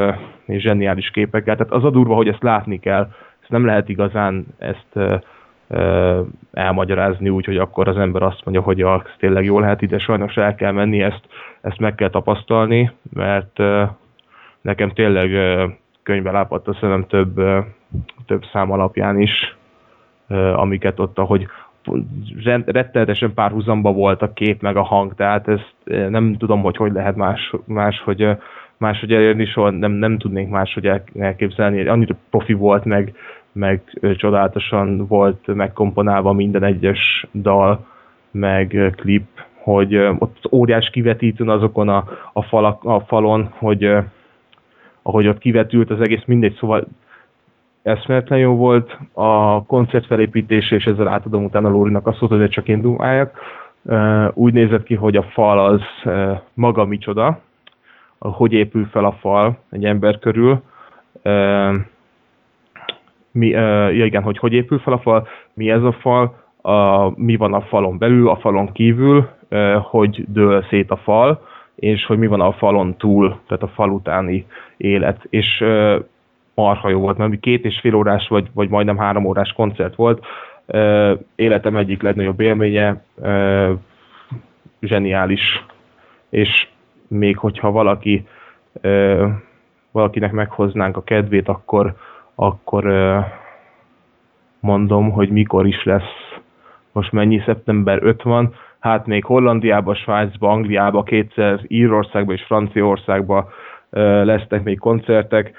[0.45, 1.55] és zseniális képekkel.
[1.55, 3.09] Tehát az a durva, hogy ezt látni kell,
[3.41, 5.19] ezt nem lehet igazán ezt
[6.53, 10.35] elmagyarázni úgy, hogy akkor az ember azt mondja, hogy az tényleg jó lehet ide, sajnos
[10.35, 11.21] el kell menni, ezt,
[11.61, 13.57] ezt meg kell tapasztalni, mert
[14.61, 15.29] nekem tényleg
[16.03, 17.35] könyvbe lápadt a szemem több,
[18.25, 19.57] több szám alapján is,
[20.55, 21.47] amiket ott, ahogy
[22.65, 25.75] rettenetesen párhuzamba volt a kép meg a hang, tehát ezt
[26.09, 28.37] nem tudom, hogy hogy lehet más, más hogy
[28.77, 31.87] máshogy elérni, soha nem, nem tudnék máshogy elképzelni.
[31.87, 33.13] Annyira profi volt, meg,
[33.57, 33.81] meg
[34.15, 37.85] csodálatosan volt megkomponálva minden egyes dal,
[38.31, 42.03] meg klip, hogy ott óriás kivetítőn azokon a,
[42.33, 43.95] a, falak, a falon, hogy
[45.01, 46.87] ahogy ott kivetült az egész, mindegy, szóval
[47.81, 52.81] eszméletlen jó volt a koncert felépítése, és ezzel átadom utána Lórinak azt, hogy csak én
[52.81, 53.39] dumáljak.
[54.33, 55.81] Úgy nézett ki, hogy a fal az
[56.53, 57.39] maga micsoda,
[58.19, 60.61] hogy épül fel a fal egy ember körül,
[63.37, 67.35] mi, ja igen, hogy hogy épül fel a fal, mi ez a fal, a, mi
[67.35, 69.29] van a falon belül, a falon kívül,
[69.81, 71.41] hogy dől szét a fal,
[71.75, 74.45] és hogy mi van a falon túl, tehát a fal utáni
[74.77, 75.25] élet.
[75.29, 75.63] És
[76.53, 80.25] marha jó volt, mert két és fél órás, vagy, vagy majdnem három órás koncert volt.
[81.35, 83.03] Életem egyik legnagyobb élménye,
[84.81, 85.65] zseniális.
[86.29, 86.67] És
[87.07, 88.27] még hogyha valaki
[89.91, 91.95] valakinek meghoznánk a kedvét, akkor
[92.39, 92.85] akkor
[94.59, 96.37] mondom, hogy mikor is lesz,
[96.91, 103.49] most mennyi, szeptember 5 van, hát még Hollandiába, Svájcba, Angliába, kétszer Írországba és Franciaországba
[104.23, 105.51] lesznek még koncertek.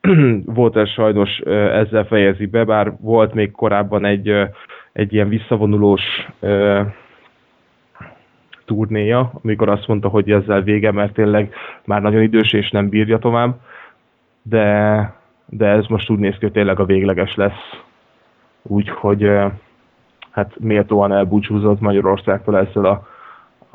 [0.44, 1.38] volt ez sajnos
[1.72, 4.34] ezzel fejezi be, bár volt még korábban egy,
[4.92, 6.02] egy ilyen visszavonulós
[8.64, 11.54] turnéja, amikor azt mondta, hogy ezzel vége, mert tényleg
[11.84, 13.60] már nagyon idős és nem bírja tovább,
[14.42, 15.21] de
[15.54, 17.80] de ez most úgy néz ki, hogy tényleg a végleges lesz.
[18.62, 19.30] Úgyhogy
[20.30, 23.06] hát méltóan elbúcsúzott Magyarországtól ezzel a,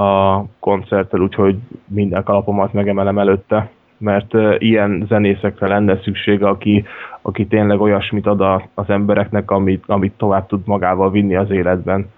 [0.03, 1.57] a koncerttel, úgyhogy
[1.87, 6.85] minden kalapomat megemelem előtte, mert ilyen zenészekre lenne szüksége, aki,
[7.21, 12.09] aki tényleg olyasmit ad a, az embereknek, amit, amit tovább tud magával vinni az életben,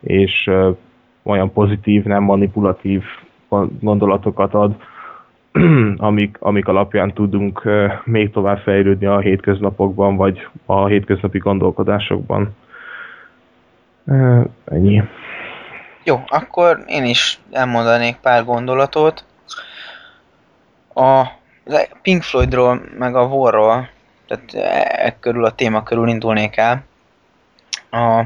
[0.00, 0.50] és
[1.22, 3.02] olyan pozitív, nem manipulatív
[3.80, 4.76] gondolatokat ad,
[6.08, 7.62] amik, amik alapján tudunk
[8.04, 12.56] még tovább fejlődni a hétköznapokban, vagy a hétköznapi gondolkodásokban.
[14.64, 15.02] Ennyi.
[16.04, 19.24] Jó, akkor én is elmondanék pár gondolatot.
[20.94, 21.26] A
[22.02, 23.88] Pink Floydról, meg a Warról,
[24.26, 24.54] tehát
[25.02, 26.84] e körül a téma körül indulnék el.
[27.90, 28.24] A,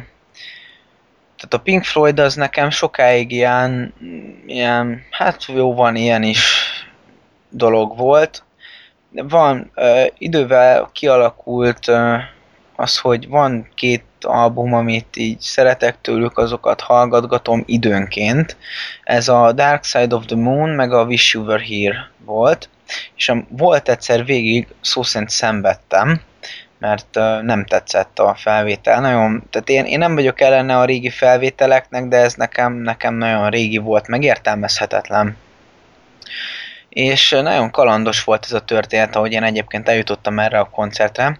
[1.36, 3.94] tehát a Pink Floyd az nekem sokáig ilyen,
[4.46, 6.62] ilyen hát jó van ilyen is
[7.52, 8.42] dolog volt.
[9.10, 12.18] Van, uh, idővel kialakult uh,
[12.76, 18.56] az, hogy van két album, amit így szeretek tőlük, azokat hallgatgatom időnként.
[19.04, 22.68] Ez a Dark Side of the Moon, meg a Wish You Were Here volt.
[23.16, 26.20] És a, volt egyszer végig szó szerint szenvedtem,
[26.78, 29.00] mert uh, nem tetszett a felvétel.
[29.00, 33.50] Nagyon, tehát én, én nem vagyok ellene a régi felvételeknek, de ez nekem, nekem nagyon
[33.50, 35.36] régi volt, megértelmezhetetlen
[36.92, 41.38] és nagyon kalandos volt ez a történet, ahogy én egyébként eljutottam erre a koncertre,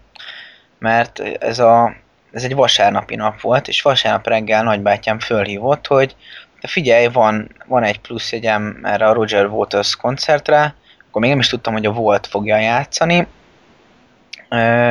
[0.78, 1.94] mert ez, a,
[2.32, 6.16] ez egy vasárnapi nap volt, és vasárnap reggel nagybátyám fölhívott, hogy
[6.61, 10.74] de figyelj, van, van egy plusz jegyem erre a Roger Waters koncertre,
[11.09, 13.26] akkor még nem is tudtam, hogy a Volt fogja játszani,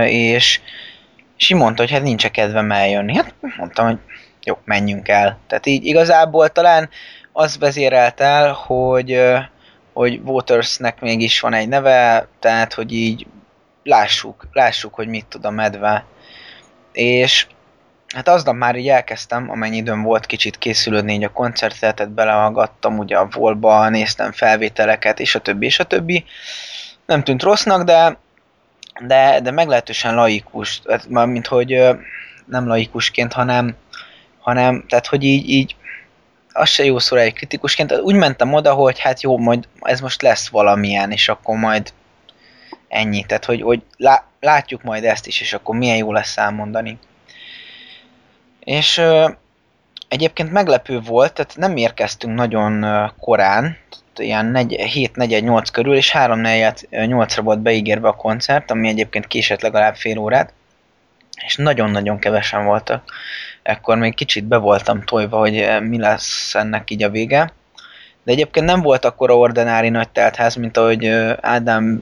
[0.05, 0.61] és,
[1.37, 3.15] és így mondta, hogy hát nincs kedvem eljönni.
[3.15, 3.97] Hát mondtam, hogy
[4.43, 5.37] jó, menjünk el.
[5.47, 6.89] Tehát így igazából talán
[7.31, 9.21] az vezérelt el, hogy
[9.93, 13.27] hogy Watersnek mégis van egy neve, tehát hogy így
[13.83, 16.05] lássuk, lássuk, hogy mit tud a medve.
[16.91, 17.47] És
[18.07, 22.97] hát aznap már így elkezdtem, amennyi időm volt kicsit készülődni így a koncertre, tehát belehallgattam
[22.97, 26.25] ugye a volba, néztem felvételeket, és a többi, és a többi.
[27.05, 28.17] Nem tűnt rossznak, de,
[29.07, 31.89] de, de meglehetősen laikus, mint hogy
[32.45, 33.75] nem laikusként, hanem,
[34.39, 35.75] hanem tehát hogy így, így
[36.53, 40.21] az se jó szóra egy kritikusként, úgy mentem oda, hogy hát jó, majd ez most
[40.21, 41.93] lesz valamilyen, és akkor majd
[42.87, 43.23] ennyi.
[43.25, 46.97] Tehát, hogy, hogy lá, látjuk majd ezt is, és akkor milyen jó lesz elmondani.
[48.59, 49.29] És ö,
[50.07, 52.85] egyébként meglepő volt, tehát nem érkeztünk nagyon
[53.19, 53.77] korán,
[54.15, 60.53] ilyen 7-4-8 körül, és 3-4-8-ra volt beígérve a koncert, ami egyébként késett legalább fél órát,
[61.45, 63.11] és nagyon-nagyon kevesen voltak.
[63.63, 67.51] Ekkor még kicsit be voltam tojva, hogy mi lesz ennek így a vége.
[68.23, 71.05] De egyébként nem volt akkora ordinári nagy teltház, mint ahogy
[71.41, 72.01] Ádám,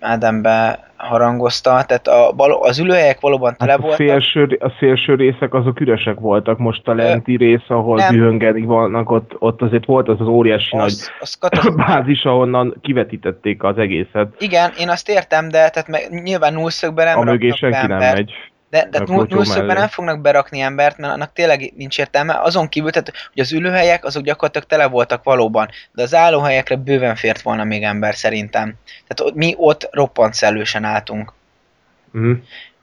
[0.00, 0.42] Ádám
[0.98, 4.06] harangozta, tehát a, az ülőhelyek valóban tele hát a voltak.
[4.06, 8.12] Szélső, a szélső részek azok üresek voltak, most a lenti rész, ahol nem.
[8.14, 13.62] dühöngedik vannak, ott, ott azért volt az az óriási az, nagy az bázis, ahonnan kivetítették
[13.62, 14.34] az egészet.
[14.38, 18.32] Igen, én azt értem, de tehát meg, nyilván nullszögben nem A mögé senki nem megy.
[18.70, 22.40] De, de nullszögben nem fognak berakni embert, mert annak tényleg nincs értelme.
[22.40, 27.14] Azon kívül, tehát, hogy az ülőhelyek azok gyakorlatilag tele voltak valóban, de az állóhelyekre bőven
[27.14, 28.74] fért volna még ember szerintem.
[29.06, 31.32] Tehát mi ott roppant szellősen álltunk.
[32.18, 32.32] Mm.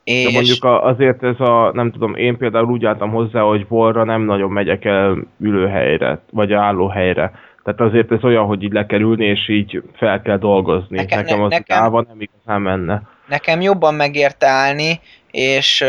[0.03, 0.25] És...
[0.25, 4.21] De mondjuk azért ez a, nem tudom, én például úgy álltam hozzá, hogy volra nem
[4.21, 7.31] nagyon megyek el ülőhelyre, vagy állóhelyre.
[7.63, 10.97] Tehát azért ez olyan, hogy így le kell ülni, és így fel kell dolgozni.
[10.97, 13.01] Nekem, nekem az nekem, állva nem igazán menne.
[13.27, 14.99] Nekem jobban megérte állni,
[15.35, 15.85] és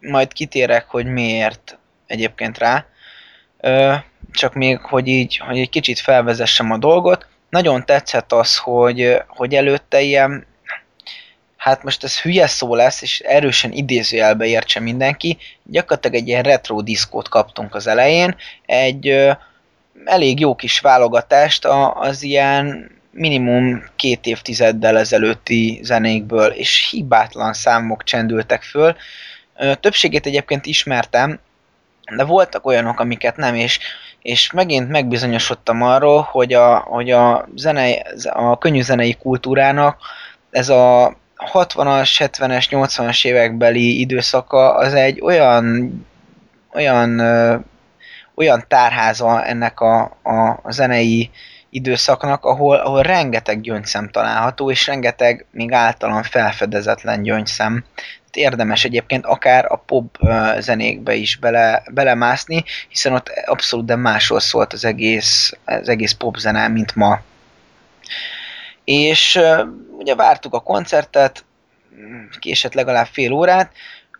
[0.00, 2.86] majd kitérek, hogy miért egyébként rá.
[4.32, 7.26] Csak még, hogy így, hogy egy kicsit felvezessem a dolgot.
[7.50, 10.46] Nagyon tetszett az, hogy, hogy előtte ilyen,
[11.56, 16.80] hát most ez hülye szó lesz, és erősen idézőjelbe értse mindenki, gyakorlatilag egy ilyen retro
[16.80, 19.36] diszkót kaptunk az elején, egy
[20.04, 21.64] elég jó kis válogatást
[21.94, 28.96] az ilyen minimum két évtizeddel ezelőtti zenékből, és hibátlan számok csendültek föl.
[29.80, 31.40] Többségét egyébként ismertem,
[32.16, 33.78] de voltak olyanok, amiket nem, és,
[34.22, 40.00] és megint megbizonyosodtam arról, hogy a, hogy a, zene, a könnyű zenei kultúrának
[40.50, 41.16] ez a
[41.52, 45.92] 60-as, 70-es, 80-as évekbeli időszaka az egy olyan
[46.72, 47.20] olyan
[48.34, 51.30] olyan tárháza ennek a, a, a zenei
[51.70, 57.84] időszaknak, ahol, ahol rengeteg gyöngyszem található, és rengeteg még általam felfedezetlen gyöngyszem.
[58.32, 60.18] Érdemes egyébként akár a pop
[60.58, 66.36] zenékbe is bele, belemászni, hiszen ott abszolút de másról szólt az egész, az egész pop
[66.36, 67.20] zene, mint ma.
[68.84, 69.40] És
[69.98, 71.44] ugye vártuk a koncertet,
[72.38, 73.72] késett legalább fél órát,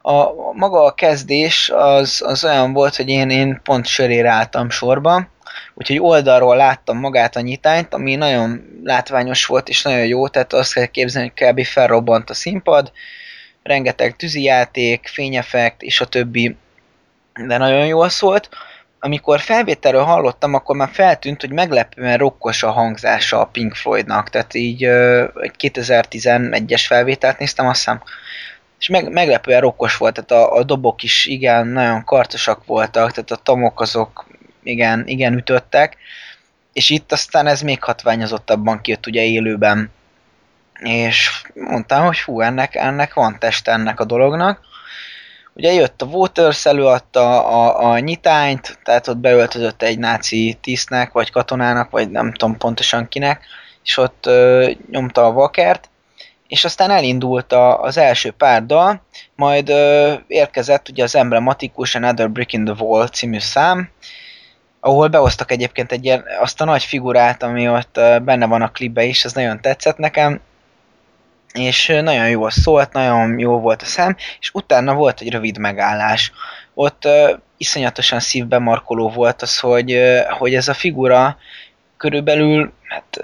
[0.03, 5.29] a, maga a kezdés az, az olyan volt, hogy én, én pont sörére álltam sorba,
[5.79, 10.73] úgyhogy oldalról láttam magát a nyitányt, ami nagyon látványos volt és nagyon jó, tehát azt
[10.73, 11.65] kell képzelni, hogy kb.
[11.65, 12.93] felrobbant a színpad,
[13.63, 16.57] rengeteg tűzijáték, fényeffekt és a többi,
[17.47, 18.49] de nagyon jól szólt.
[19.01, 24.55] Amikor felvételről hallottam, akkor már feltűnt, hogy meglepően rokkos a hangzása a Pink Floydnak, tehát
[24.55, 28.03] így egy 2011-es felvételt néztem, azt hiszem,
[28.79, 33.31] és meg, meglepően rokkos volt, tehát a, a dobok is igen, nagyon karcosak voltak, tehát
[33.31, 34.26] a tomok azok
[34.67, 35.97] igen, igen ütöttek,
[36.73, 39.91] és itt aztán ez még hatványozottabban kijött ugye élőben.
[40.81, 44.61] És mondtam, hogy fú, ennek, ennek van test ennek a dolognak.
[45.55, 51.31] Ugye jött a Waters, előadta a, a nyitányt, tehát ott beöltözött egy náci tisztnek, vagy
[51.31, 53.45] katonának, vagy nem tudom pontosan kinek,
[53.85, 55.91] és ott ö, nyomta a vakert,
[56.49, 59.03] és aztán elindult a, az első pár dal,
[59.35, 63.91] majd ö, érkezett ugye az emblematikus Another Brick in the Wall című szám,
[64.87, 69.05] ahol behoztak egyébként egy ilyen, azt a nagy figurát, ami ott benne van a klipbe
[69.05, 70.41] is, az nagyon tetszett nekem,
[71.53, 76.33] és nagyon jól szólt, nagyon jó volt a szám, és utána volt egy rövid megállás.
[76.75, 78.59] Ott uh, iszonyatosan szívbe
[78.95, 81.37] volt az, hogy, uh, hogy ez a figura
[81.97, 83.21] körülbelül hát,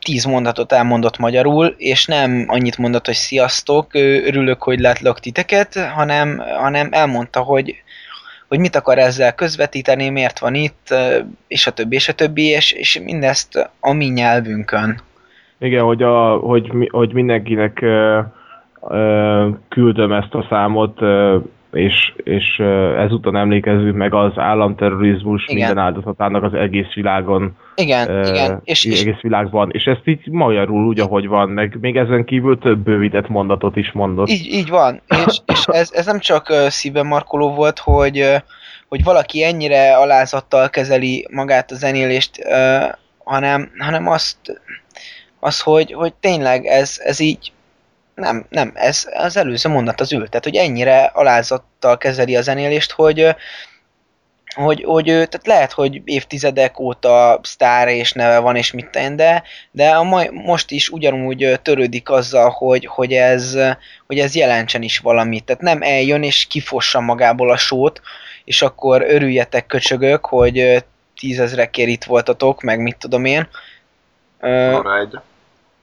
[0.00, 6.38] tíz mondatot elmondott magyarul, és nem annyit mondott, hogy sziasztok, örülök, hogy látlak titeket, hanem,
[6.38, 7.82] hanem elmondta, hogy
[8.50, 10.94] hogy mit akar ezzel közvetíteni, miért van itt,
[11.48, 15.00] és a többi, és a többi, és, és mindezt a mi nyelvünkön.
[15.58, 18.20] Igen, hogy, a, hogy, hogy mindenkinek ö,
[18.88, 21.38] ö, küldöm ezt a számot, ö,
[21.72, 22.58] és, és
[22.96, 25.56] ezúton emlékezzünk meg az államterrorizmus Igen.
[25.56, 27.56] minden áldozatának az egész világon.
[27.80, 28.60] Igen, ö, igen.
[28.64, 32.58] És, és egész világban, és ezt így magyarul úgy, ahogy van, meg még ezen kívül
[32.58, 34.28] több bővített mondatot is mondott.
[34.28, 35.02] így, így van.
[35.26, 38.24] És, és ez, ez nem csak szívben markoló volt, hogy,
[38.88, 42.48] hogy valaki ennyire alázattal kezeli magát a zenélést,
[43.24, 44.36] hanem, hanem azt,
[45.40, 47.52] az, hogy, hogy tényleg ez, ez így
[48.14, 50.30] nem, nem, ez az előző mondat az ült.
[50.30, 53.26] Tehát, hogy ennyire alázattal kezeli a zenélést, hogy,
[54.54, 59.42] hogy, hogy tehát lehet, hogy évtizedek óta sztár és neve van, és mit tenni, de,
[59.70, 63.58] de a mai, most is ugyanúgy törődik azzal, hogy, hogy, ez,
[64.06, 65.44] hogy ez jelentsen is valamit.
[65.44, 68.00] Tehát nem eljön és kifossa magából a sót,
[68.44, 70.84] és akkor örüljetek köcsögök, hogy
[71.20, 73.48] tízezrekért itt voltatok, meg mit tudom én.
[74.40, 74.80] Ö,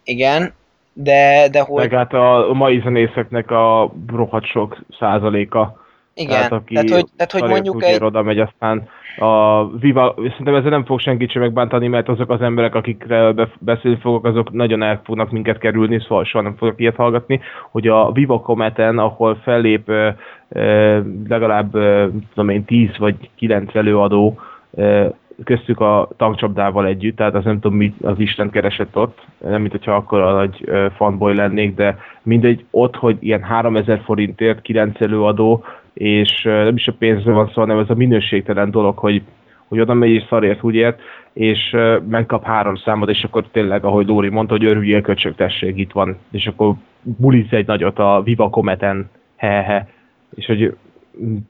[0.03, 0.53] igen,
[0.93, 1.89] de, de hogy...
[1.89, 5.86] Meg hát a mai zenészeknek a rohadt sok százaléka.
[6.18, 8.03] Igen, Tehát aki tehát hogy, tehát, hogy mondjuk egy...
[8.03, 8.88] oda megy, aztán
[9.20, 13.49] a Viva, szerintem ezzel nem fog senkit sem megbántani, mert azok az emberek, akikre be-
[13.59, 17.39] beszélni fogok, azok nagyon el fognak minket kerülni, szóval soha nem fogok ilyet hallgatni,
[17.72, 20.09] hogy a Viva Cometen, ahol fellép ö,
[20.49, 24.39] ö, legalább ö, tudom én, 10 vagy 9 előadó,
[24.72, 25.07] ö,
[25.43, 29.72] köztük a tankcsapdával együtt, tehát az nem tudom, mi az Isten keresett ott, nem mint
[29.72, 35.63] hogyha akkor a nagy fanboy lennék, de mindegy, ott, hogy ilyen 3000 forintért 9 előadó,
[35.97, 39.21] és nem is a pénzről van szó, hanem ez a minőségtelen dolog, hogy,
[39.67, 40.99] hogy oda megy és szarért úgy ért,
[41.33, 41.75] és
[42.09, 46.17] megkap három számot, és akkor tényleg, ahogy Lóri mondta, hogy örüljél köcsög, tessék, itt van,
[46.31, 49.87] és akkor buliz egy nagyot a Viva Cometen, he-he,
[50.35, 50.75] és hogy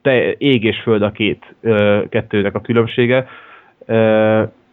[0.01, 1.55] te, ég és föld a két,
[2.09, 3.27] kettőnek a különbsége,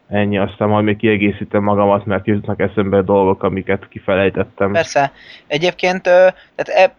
[0.09, 4.73] ennyi, aztán majd még kiegészítem magamat, mert jutnak eszembe dolgok, amiket kifelejtettem.
[4.73, 5.13] Persze.
[5.47, 6.95] Egyébként, tehát e,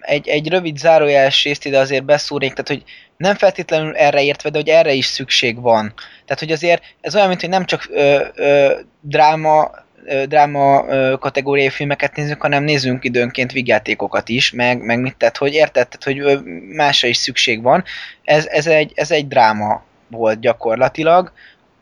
[0.00, 2.82] egy, egy rövid zárójeles részt ide azért beszúrnék, tehát hogy
[3.16, 5.92] nem feltétlenül erre értve, de hogy erre is szükség van.
[6.24, 9.70] Tehát, hogy azért ez olyan, mint hogy nem csak ö, ö, dráma,
[10.04, 15.36] ö, dráma ö, kategóriai filmeket nézünk, hanem nézzünk időnként vigyátékokat is, meg, meg mit tehát,
[15.36, 16.34] hogy érted, hogy ö,
[16.76, 17.84] másra is szükség van.
[18.24, 21.32] Ez, ez, egy, ez egy dráma volt gyakorlatilag.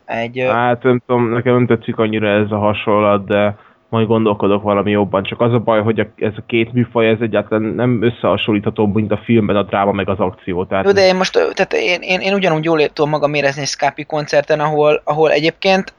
[0.04, 3.56] Egy, ö, Hát nem tudom, nekem nem tetszik annyira ez a hasonlat, de
[3.88, 5.22] majd gondolkodok valami jobban.
[5.22, 9.12] Csak az a baj, hogy a, ez a két műfaj, ez egyáltalán nem összehasonlítható, mint
[9.12, 10.64] a filmben a dráma meg az akció.
[10.64, 13.68] Tehát Jó, de én most, tehát én, én, én ugyanúgy jól tudom magam érezni egy
[13.68, 15.94] Scapi koncerten, ahol, ahol egyébként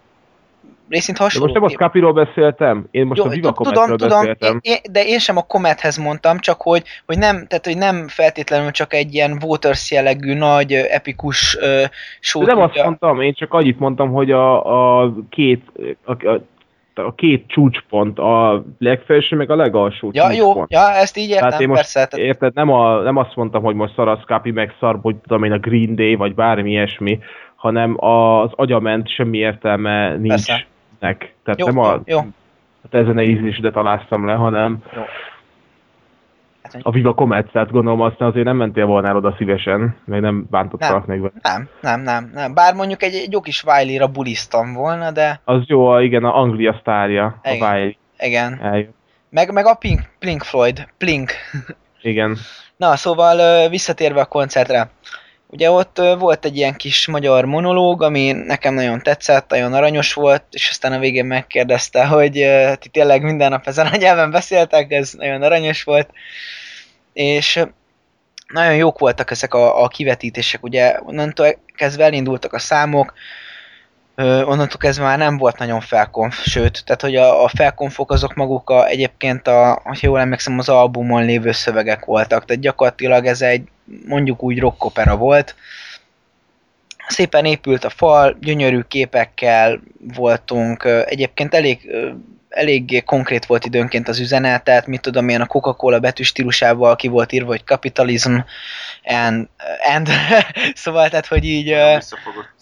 [0.89, 1.47] részint de hasonló.
[1.47, 4.59] most nem a Scapiról beszéltem, én most Jó, a Viva tudom, tudom, beszéltem.
[4.61, 8.71] én, de én sem a Comethez mondtam, csak hogy, hogy nem, tehát hogy nem feltétlenül
[8.71, 13.53] csak egy ilyen Waters jellegű nagy epikus uh, show De nem azt mondtam, én csak
[13.53, 15.63] annyit mondtam, hogy a, a két
[16.03, 16.41] a, a,
[17.05, 20.71] a két csúcspont, a legfelső meg a legalsó Ja, jó, csúcspont.
[20.71, 22.07] ja, ezt így értem, Tehát én most, persze.
[22.07, 25.51] Tehát, érted, nem, a, nem azt mondtam, hogy most Scapi, meg szar, hogy tudom én
[25.51, 27.19] a Green Day, vagy bármi ilyesmi,
[27.55, 30.65] hanem az agyament semmi értelme nincs Persze.
[30.99, 31.33] nek.
[31.43, 32.19] Tehát jó, nem a, jó, jó.
[32.83, 35.01] Hát ezen a ízlésedet aláztam le, hanem Jó.
[36.73, 40.21] Hát, a Viva Comet, tehát gondolom aztán azért nem mentél volna el oda szívesen, meg
[40.21, 41.33] nem bántottalak meg vele.
[41.41, 42.53] Nem, nem, nem, nem.
[42.53, 46.39] Bár mondjuk egy, egy jó kis Wiley-ra buliztam volna, de Az jó, a, igen, a
[46.39, 47.69] Anglia sztárja, a Igen.
[47.71, 48.59] Wiley igen.
[48.61, 48.97] eljött.
[49.29, 51.31] Meg, meg a Pink, Pink Floyd, Plink.
[52.01, 52.37] Igen.
[52.77, 54.89] Na, szóval visszatérve a koncertre.
[55.51, 60.43] Ugye ott volt egy ilyen kis magyar monológ, ami nekem nagyon tetszett, nagyon aranyos volt,
[60.51, 62.31] és aztán a végén megkérdezte, hogy
[62.79, 66.09] ti tényleg minden nap ezen a nyelven beszéltek, ez nagyon aranyos volt.
[67.13, 67.63] És
[68.47, 73.13] nagyon jók voltak ezek a, a kivetítések, ugye onnantól kezdve elindultak a számok,
[74.15, 78.69] onnantól kezdve már nem volt nagyon felkonf, sőt, tehát hogy a, a felkonfok azok maguk
[78.69, 83.61] a, egyébként, a, ha jól emlékszem, az albumon lévő szövegek voltak, tehát gyakorlatilag ez egy
[84.05, 85.55] mondjuk úgy rockopera volt.
[87.07, 89.79] Szépen épült a fal, gyönyörű képekkel
[90.15, 91.89] voltunk, egyébként elég
[92.49, 97.31] eléggé konkrét volt időnként az üzenet, tehát mit tudom én, a Coca-Cola betűstílusával ki volt
[97.31, 98.35] írva, hogy capitalism
[99.03, 99.47] and,
[99.95, 100.07] and
[100.73, 101.75] szóval, tehát, hogy így...
[101.95, 102.58] Visszafogott.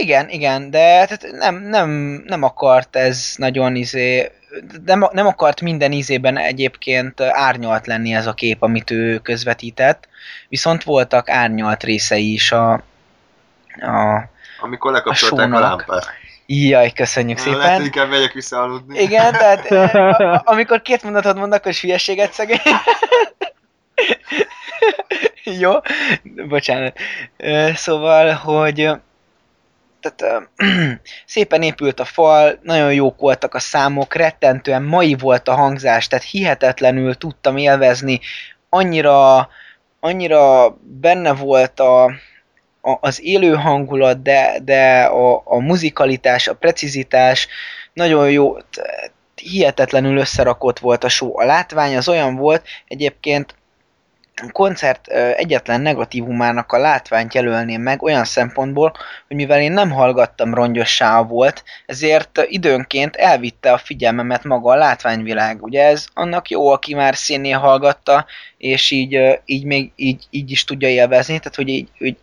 [0.00, 1.88] Igen, igen, de tehát nem, nem,
[2.26, 4.30] nem akart ez nagyon izé,
[4.84, 10.08] nem, nem akart minden ízében egyébként árnyalt lenni ez a kép, amit ő közvetített,
[10.48, 14.28] viszont voltak árnyalt részei is a, a
[14.60, 15.60] Amikor lekapcsolták a, sónak.
[15.60, 16.06] lámpát.
[16.46, 17.84] Jaj, köszönjük Lehet, hogy szépen.
[17.84, 18.98] inkább megyek vissza aludni.
[18.98, 22.58] Igen, tehát eh, a- amikor két mondatot mondok, akkor hülyeséget szegény.
[25.60, 25.72] Jó,
[26.48, 26.98] bocsánat.
[27.36, 28.90] Ö, Szóval, hogy
[30.00, 30.48] tehát,
[31.26, 36.24] szépen épült a fal, nagyon jók voltak a számok, rettentően mai volt a hangzás, tehát
[36.24, 38.20] hihetetlenül tudtam élvezni,
[38.68, 39.48] annyira,
[40.00, 42.04] annyira benne volt a,
[42.80, 47.48] a, az élő hangulat, de, de a, a muzikalitás, a precizitás
[47.92, 48.56] nagyon jó,
[49.34, 51.38] hihetetlenül összerakott volt a show.
[51.38, 53.54] A látvány az olyan volt, egyébként
[54.52, 58.92] koncert egyetlen negatívumának a látványt jelölném meg olyan szempontból,
[59.26, 65.62] hogy mivel én nem hallgattam rongyossá volt, ezért időnként elvitte a figyelmemet maga a látványvilág.
[65.62, 68.26] Ugye ez annak jó, aki már színnél hallgatta,
[68.58, 72.16] és így, így még így, így is tudja élvezni, tehát hogy így, így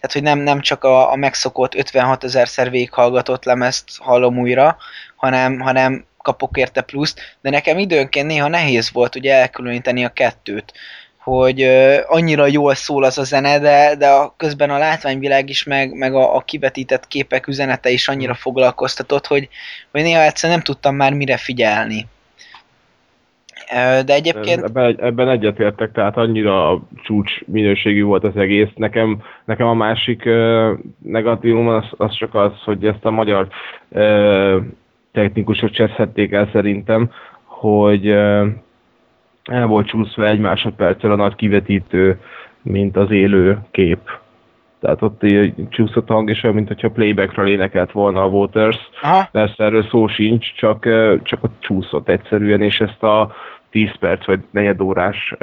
[0.00, 4.76] tehát, hogy nem, nem csak a, a megszokott 56 ezerszer végighallgatott lemezt hallom újra,
[5.16, 10.72] hanem, hanem kapok érte pluszt, de nekem időnként néha nehéz volt ugye elkülöníteni a kettőt,
[11.18, 15.64] hogy uh, annyira jól szól az a zene, de, de a, közben a látványvilág is,
[15.64, 18.40] meg, meg a, a kivetített képek üzenete is annyira mm.
[18.40, 19.48] foglalkoztatott, hogy,
[19.90, 22.06] hogy néha egyszerűen nem tudtam már mire figyelni.
[24.04, 24.62] De egyébként...
[24.62, 28.68] Ebben, ebben egyetértek, tehát annyira csúcs minőségű volt az egész.
[28.74, 30.70] Nekem, nekem a másik uh,
[31.02, 33.48] negatívum az, az csak az, hogy ezt a magyar
[33.88, 34.56] uh,
[35.16, 37.10] technikusok cseszhették el szerintem,
[37.44, 38.08] hogy
[39.44, 42.20] el volt csúszva egy másodperccel a nagy kivetítő,
[42.62, 43.98] mint az élő kép.
[44.80, 45.20] Tehát ott
[45.68, 48.90] csúszott a hang, és olyan, mint hogyha playbackről énekelt volna a Waters.
[49.02, 49.28] Aha.
[49.32, 50.88] Persze erről szó sincs, csak,
[51.22, 53.34] csak ott csúszott egyszerűen, és ezt a
[53.70, 55.34] 10 perc vagy negyed órás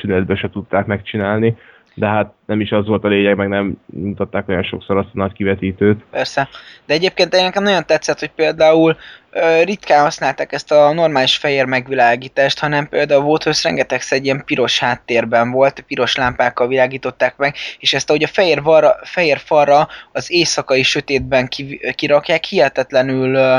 [0.00, 1.56] szünetbe se tudták megcsinálni
[1.98, 5.18] de hát nem is az volt a lényeg, meg nem mutatták olyan sokszor azt a
[5.18, 6.04] nagy kivetítőt.
[6.10, 6.48] Persze.
[6.86, 8.96] De egyébként nekem nagyon tetszett, hogy például
[9.30, 14.44] ö, ritkán használták ezt a normális fehér megvilágítást, hanem például volt, hogy rengeteg egy ilyen
[14.44, 19.88] piros háttérben volt, piros lámpákkal világították meg, és ezt ahogy a fehér, varra, fehér falra
[20.12, 21.48] az éjszakai sötétben
[21.94, 23.58] kirakják, hihetetlenül ö,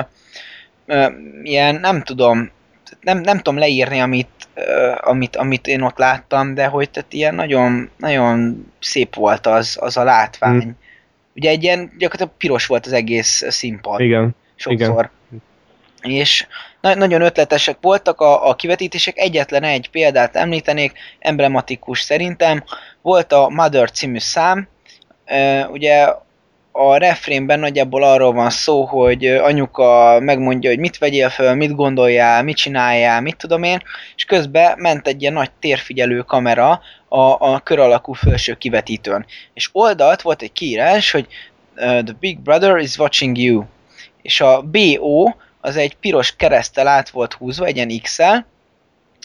[0.85, 1.07] ö,
[1.43, 2.51] ilyen, nem tudom,
[3.01, 4.38] nem, nem tudom leírni, amit,
[4.97, 9.97] amit, amit én ott láttam, de hogy tehát ilyen nagyon, nagyon szép volt az, az
[9.97, 10.62] a látvány.
[10.62, 10.78] Hmm.
[11.36, 13.99] Ugye egy ilyen gyakorlatilag piros volt az egész színpad.
[13.99, 14.36] Igen.
[14.55, 15.10] Sokszor.
[16.01, 16.18] Igen.
[16.18, 16.47] És
[16.82, 19.18] na- nagyon ötletesek voltak a, a kivetítések.
[19.18, 22.64] Egyetlen egy példát említenék, emblematikus szerintem.
[23.01, 24.68] Volt a Mother című szám,
[25.72, 26.07] ugye
[26.80, 32.43] a refrénben nagyjából arról van szó, hogy anyuka megmondja, hogy mit vegyél föl, mit gondoljál,
[32.43, 33.82] mit csináljál, mit tudom én,
[34.15, 39.25] és közben ment egy ilyen nagy térfigyelő kamera a, a kör alakú felső kivetítőn.
[39.53, 41.27] És oldalt volt egy kiírás, hogy
[41.75, 43.63] The Big Brother is watching you.
[44.21, 48.45] És a BO az egy piros keresztel át volt húzva, egy ilyen X-el,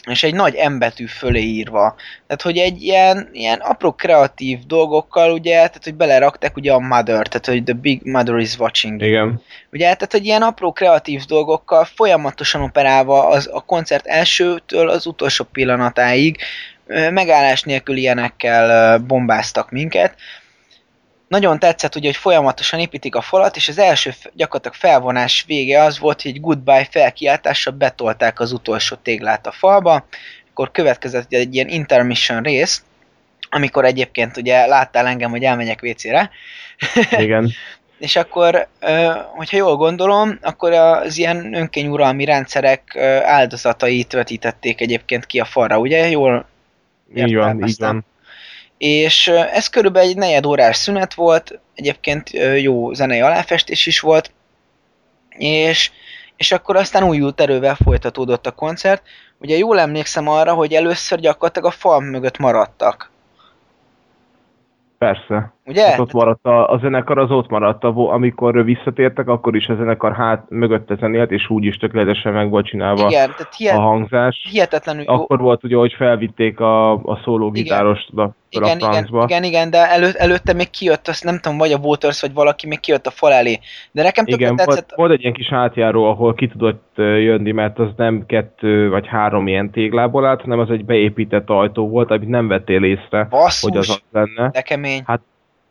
[0.05, 1.95] és egy nagy embetű fölé írva.
[2.27, 7.27] Tehát, hogy egy ilyen, ilyen apró kreatív dolgokkal, ugye, tehát, hogy belerakták ugye a mother,
[7.27, 9.01] tehát, hogy the big mother is watching.
[9.01, 9.41] Igen.
[9.71, 15.43] Ugye, tehát, hogy ilyen apró kreatív dolgokkal folyamatosan operálva az, a koncert elsőtől az utolsó
[15.43, 16.37] pillanatáig
[17.09, 20.15] megállás nélkül ilyenekkel bombáztak minket,
[21.27, 25.99] nagyon tetszett ugye, hogy folyamatosan építik a falat, és az első gyakorlatilag felvonás vége az
[25.99, 30.05] volt, hogy egy goodbye felkiáltással betolták az utolsó téglát a falba,
[30.51, 32.83] akkor következett egy ilyen intermission rész,
[33.49, 36.29] amikor egyébként ugye láttál engem, hogy elmegyek WC-re.
[37.23, 37.51] Igen.
[37.99, 38.67] és akkor,
[39.35, 46.09] hogyha jól gondolom, akkor az ilyen önkényuralmi rendszerek áldozatait vetítették egyébként ki a falra, ugye?
[46.09, 46.45] Jól
[47.15, 48.05] így van, így van
[48.77, 52.29] és ez körülbelül egy negyed órás szünet volt, egyébként
[52.61, 54.31] jó zenei aláfestés is volt,
[55.29, 55.91] és,
[56.35, 59.03] és akkor aztán újult erővel folytatódott a koncert.
[59.37, 63.11] Ugye jól emlékszem arra, hogy először gyakorlatilag a fal mögött maradtak.
[64.97, 65.54] Persze.
[65.67, 65.89] Ugye?
[65.89, 67.83] Hát ott maradt a, a zenekar, az ott maradt.
[67.83, 72.65] Amikor visszatértek, akkor is a zenekar hát mögötte zenélt, és úgy is tökéletesen meg volt
[72.65, 74.47] csinálva Igen, tehát hihet, a hangzás.
[74.51, 75.13] Hihetetlenül jó.
[75.13, 80.09] Akkor volt ugye, hogy felvitték a, a szólógitárost a igen, igen, igen, igen, de elő,
[80.17, 83.31] előtte még kijött, azt nem tudom, vagy a Waters, vagy valaki még kijött a fal
[83.31, 83.59] elé.
[83.91, 84.73] De nekem igen, tetszett...
[84.75, 89.07] volt, volt egy ilyen kis átjáró, ahol ki tudott jönni, mert az nem kettő vagy
[89.07, 93.61] három ilyen téglából állt, hanem az egy beépített ajtó volt, amit nem vettél észre, Basszus,
[93.61, 94.49] hogy az az lenne.
[94.49, 95.01] De kemény.
[95.05, 95.21] Hát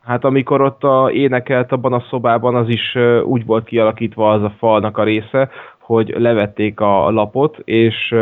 [0.04, 4.54] Hát amikor ott a, énekelt abban a szobában, az is úgy volt kialakítva az a
[4.58, 8.14] falnak a része, hogy levették a lapot, és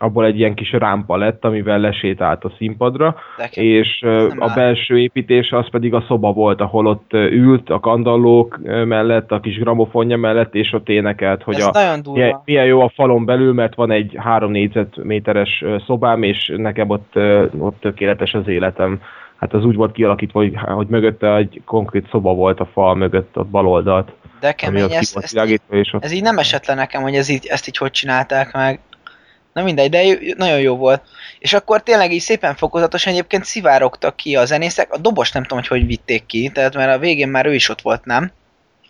[0.00, 4.02] abból egy ilyen kis rámpa lett, amivel lesétált a színpadra, Nekem és
[4.38, 9.40] a belső építés az pedig a szoba volt, ahol ott ült a kandallók mellett, a
[9.40, 11.70] kis gramofonja mellett, és ott énekelt, hogy a,
[12.12, 17.12] milyen, milyen jó a falon belül, mert van egy három négyzetméteres szobám, és nekem ott,
[17.58, 19.00] ott tökéletes az életem
[19.38, 23.38] hát az úgy volt kialakítva, hogy, hogy mögötte egy konkrét szoba volt a fal mögött,
[23.38, 24.12] ott bal oldalt.
[24.40, 26.04] De kemény, ez, ezt így, és ott...
[26.04, 28.80] ez így nem esett le nekem, hogy ez így, ezt így hogy csinálták meg.
[29.52, 30.02] Na mindegy, de
[30.36, 31.02] nagyon jó volt.
[31.38, 34.92] És akkor tényleg így szépen fokozatosan egyébként szivárogtak ki a zenészek.
[34.92, 37.68] A dobos nem tudom, hogy hogy vitték ki, tehát mert a végén már ő is
[37.68, 38.30] ott volt, nem?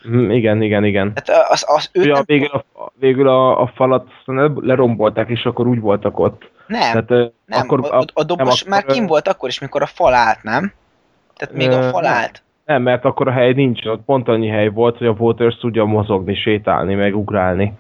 [0.03, 1.13] Hm, Igen, igen, igen.
[1.15, 4.09] Tehát az, az őt Ugye nem, a végül a, végül a, a falat
[4.55, 6.51] lerombolták, és akkor úgy voltak ott.
[6.69, 9.83] Nem, Tehát, nem, akkor, a, a dobos nem, már akkor, kim volt akkor is, mikor
[9.83, 10.73] a fal állt, nem?
[11.37, 12.43] Tehát még a fal állt.
[12.65, 15.85] Nem, mert akkor a hely nincs, ott pont annyi hely volt, hogy a Waters tudja
[15.85, 17.73] mozogni, sétálni, meg ugrálni.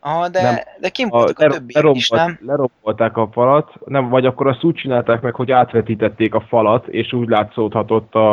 [0.00, 0.54] Aha, de, Nem.
[0.80, 2.38] de kim A, voltak a, ler- többiek is, nem?
[2.46, 7.12] lerombolták a falat, nem, vagy akkor azt úgy csinálták meg, hogy átvetítették a falat, és
[7.12, 8.30] úgy látszódhatott a,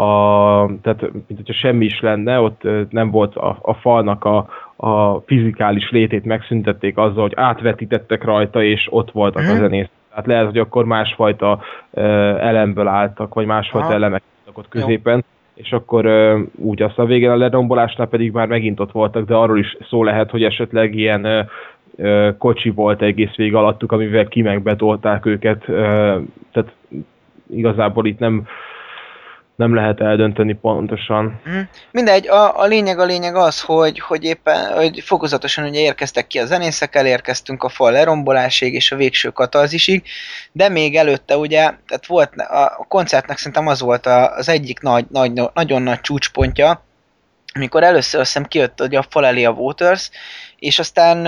[0.00, 4.48] a tehát mint hogyha semmi is lenne, ott nem volt a, a falnak a,
[4.80, 9.52] a fizikális létét megszüntették azzal, hogy átvetítettek rajta, és ott voltak Mhm.
[9.52, 9.88] a zenész.
[10.10, 11.60] Tehát lehet, hogy akkor másfajta
[11.90, 12.02] ö,
[12.38, 13.96] elemből álltak, vagy másfajta Aha.
[13.96, 14.22] elemek
[14.54, 15.24] ott középen,
[15.54, 19.34] és akkor ö, úgy azt a végén a lerombolásnál pedig már megint ott voltak, de
[19.34, 21.40] arról is szó lehet, hogy esetleg ilyen ö,
[21.96, 26.16] ö, kocsi volt egész végig alattuk, amivel kimegbetolták őket, ö,
[26.52, 26.72] tehát
[27.50, 28.46] igazából itt nem,
[29.58, 31.40] nem lehet eldönteni pontosan.
[31.44, 31.58] Mhm.
[31.90, 36.38] Mindegy, a, a lényeg a lényeg az, hogy, hogy éppen hogy fokozatosan ugye érkeztek ki
[36.38, 40.02] a zenészek, elérkeztünk a fal lerombolásig és a végső katalzisig,
[40.52, 44.80] de még előtte ugye, tehát volt a, a koncertnek szerintem az volt a, az egyik
[44.80, 46.84] nagy, nagy, nagyon nagy csúcspontja,
[47.54, 50.10] amikor először azt hiszem kijött ugye a fal elé a Waters,
[50.58, 51.26] és aztán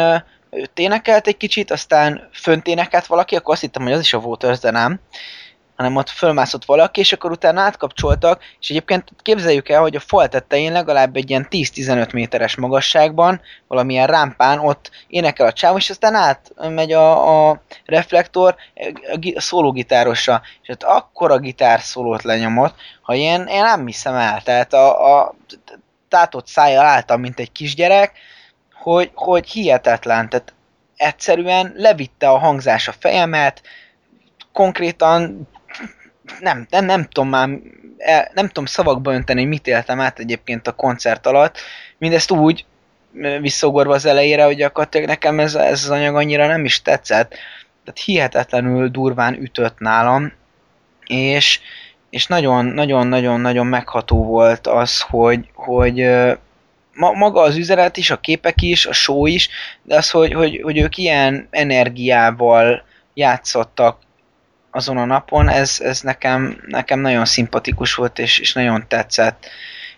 [0.51, 4.19] őt énekelt egy kicsit, aztán fönt énekelt valaki, akkor azt hittem, hogy az is a
[4.19, 5.01] Waters, de nem
[5.81, 10.29] hanem ott fölmászott valaki, és akkor utána átkapcsoltak, és egyébként képzeljük el, hogy a fal
[10.29, 16.15] tetején legalább egy ilyen 10-15 méteres magasságban, valamilyen rámpán ott énekel a csáv, és aztán
[16.15, 18.55] átmegy a, a reflektor
[19.13, 24.15] a, gi- a szólógitárosra, és ott akkora gitár szólót lenyomott, ha ilyen, én nem hiszem
[24.15, 25.35] el, tehát a, a
[26.09, 28.13] tátott szájjal álltam, mint egy kisgyerek,
[28.73, 30.55] hogy, hogy hihetetlen, tehát
[30.97, 33.63] egyszerűen levitte a hangzás a fejemet,
[34.53, 35.49] konkrétan
[36.41, 37.49] nem, nem, nem tudom már,
[37.99, 41.59] el, nem tudom szavakba önteni, hogy mit éltem át egyébként a koncert alatt.
[41.99, 42.65] Mindezt úgy
[43.15, 47.29] ö, visszogorva az elejére, hogy gyakorlatilag nekem ez, ez az anyag annyira nem is tetszett.
[47.85, 50.33] Tehát hihetetlenül durván ütött nálam,
[51.07, 51.61] és,
[52.11, 56.09] és nagyon, nagyon, nagyon, nagyon megható volt az, hogy, hogy
[56.95, 59.49] maga az üzenet is, a képek is, a show is,
[59.83, 62.83] de az, hogy, hogy, hogy ők ilyen energiával
[63.15, 63.99] játszottak
[64.71, 69.47] azon a napon, ez, ez nekem, nekem nagyon szimpatikus volt, és, és nagyon tetszett.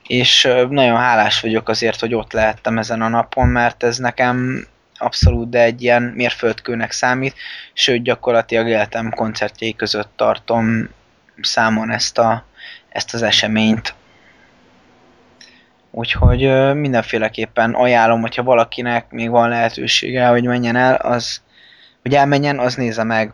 [0.06, 4.66] És nagyon hálás vagyok azért, hogy ott lehettem ezen a napon, mert ez nekem
[4.98, 7.34] abszolút, de egy ilyen mérföldkőnek számít,
[7.72, 10.88] sőt gyakorlatilag életem koncertjei között tartom
[11.40, 12.44] számon ezt, a,
[12.88, 13.94] ezt az eseményt.
[15.90, 21.42] Úgyhogy mindenféleképpen ajánlom, hogyha valakinek még van lehetősége, hogy menjen el, az,
[22.02, 23.32] hogy elmenjen, az nézze meg.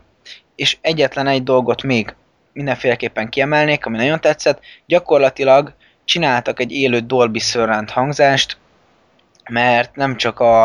[0.59, 2.15] És egyetlen egy dolgot még
[2.53, 5.73] mindenféleképpen kiemelnék, ami nagyon tetszett, gyakorlatilag
[6.05, 8.57] csináltak egy élő Dolby Surround hangzást,
[9.49, 10.63] mert nem csak a,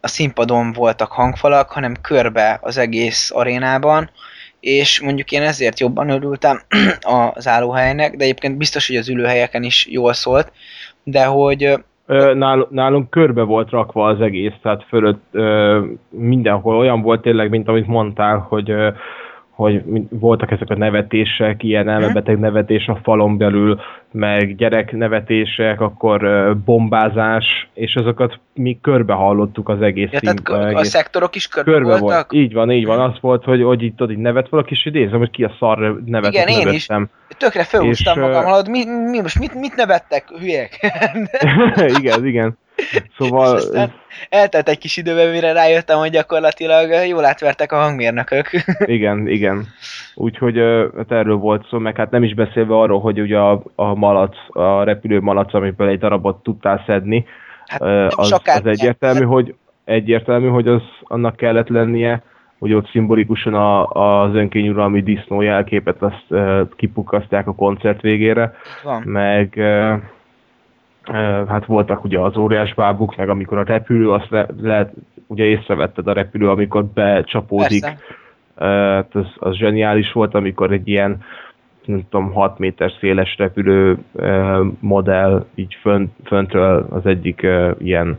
[0.00, 4.10] a színpadon voltak hangfalak, hanem körbe az egész arénában,
[4.60, 6.60] és mondjuk én ezért jobban örültem
[7.34, 10.52] az állóhelynek, de egyébként biztos, hogy az ülőhelyeken is jól szólt,
[11.02, 11.76] de hogy ö,
[12.06, 17.50] Ö, nál, nálunk körbe volt rakva az egész, tehát fölött ö, mindenhol olyan volt tényleg,
[17.50, 18.90] mint amit mondtál, hogy ö,
[19.60, 23.80] hogy voltak ezek a nevetések, ilyen elmebeteg nevetés a falon belül,
[24.10, 26.20] meg gyerek nevetések, akkor
[26.64, 31.48] bombázás, és azokat mi körbe hallottuk az egész ja, tehát színpad, a, egész szektorok is
[31.48, 32.00] körbe, körbe volt.
[32.00, 32.32] voltak.
[32.32, 33.00] Így van, így van.
[33.00, 35.56] Az volt, hogy, hogy itt, ott így nevet valaki, és így nézem, hogy ki a
[35.58, 36.86] szar nevet, Igen, én is.
[36.86, 37.08] nevettem.
[37.38, 40.78] Tökre felhúztam magam, hallod, mi, mi, most mit, mit nevettek, hülyék?
[41.98, 42.58] igen, igen.
[43.18, 43.92] Szóval És aztán
[44.28, 48.46] eltelt egy kis időben, mire rájöttem, hogy gyakorlatilag jól átvertek a hangmérnökök.
[48.84, 49.66] Igen, igen.
[50.14, 53.62] Úgyhogy ö, hát erről volt szó, meg hát nem is beszélve arról, hogy ugye a,
[53.74, 57.26] a malac, a repülő malac, amiből egy darabot tudtál szedni,
[57.70, 59.54] Hát is az, az egyértelmű, hogy
[59.84, 62.22] egyértelmű, hogy az annak kellett lennie,
[62.58, 68.54] hogy ott szimbolikusan a, az önkényuralmi disznó jelképet azt ö, kipukasztják a koncert végére,
[69.04, 69.94] meg ö,
[71.48, 74.92] hát voltak ugye az óriás bábuk, meg amikor a repülő, azt le, lehet,
[75.26, 77.98] ugye észrevetted a repülő, amikor becsapódik, Persze.
[78.56, 81.22] Hát az, az zseniális volt, amikor egy ilyen
[81.84, 83.98] nem tudom, 6 méter széles repülő
[84.80, 87.46] modell így fönt, föntről az egyik
[87.78, 88.18] ilyen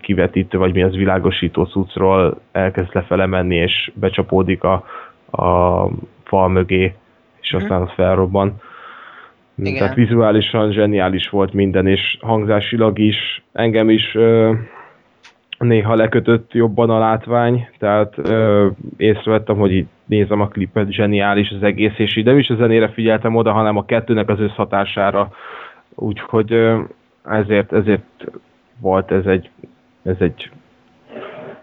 [0.00, 4.84] kivetítő, vagy mi az világosító cuccról elkezd lefele menni, és becsapódik a,
[5.30, 5.86] a
[6.24, 6.94] fal mögé,
[7.40, 7.62] és Mhm.
[7.62, 8.60] aztán az felrobban.
[9.66, 9.78] Igen.
[9.78, 14.52] Tehát vizuálisan zseniális volt minden, és hangzásilag is, engem is ö,
[15.58, 21.62] néha lekötött jobban a látvány, tehát ö, észrevettem, hogy itt nézem a klipet, zseniális az
[21.62, 25.32] egész, és így nem is a zenére figyeltem oda, hanem a kettőnek az összhatására.
[25.94, 26.80] Úgyhogy ö,
[27.24, 28.02] ezért, ezért
[28.80, 29.50] volt ez egy,
[30.02, 30.50] ez egy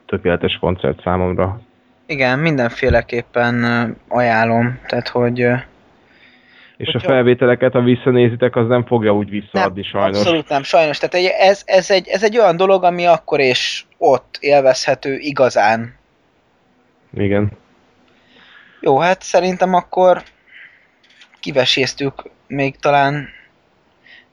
[0.05, 1.59] tökéletes koncert számomra.
[2.05, 3.65] Igen, mindenféleképpen
[4.07, 5.49] ajánlom, tehát hogy
[6.77, 7.07] és Hogyha...
[7.07, 10.17] a felvételeket, ha visszanézitek, az nem fogja úgy visszaadni nem, sajnos.
[10.17, 10.97] Abszolút nem, sajnos.
[10.97, 15.95] Tehát ez, ez, egy, ez egy olyan dolog, ami akkor és ott élvezhető igazán.
[17.13, 17.51] Igen.
[18.81, 20.23] Jó, hát szerintem akkor
[21.39, 23.27] kiveséztük még talán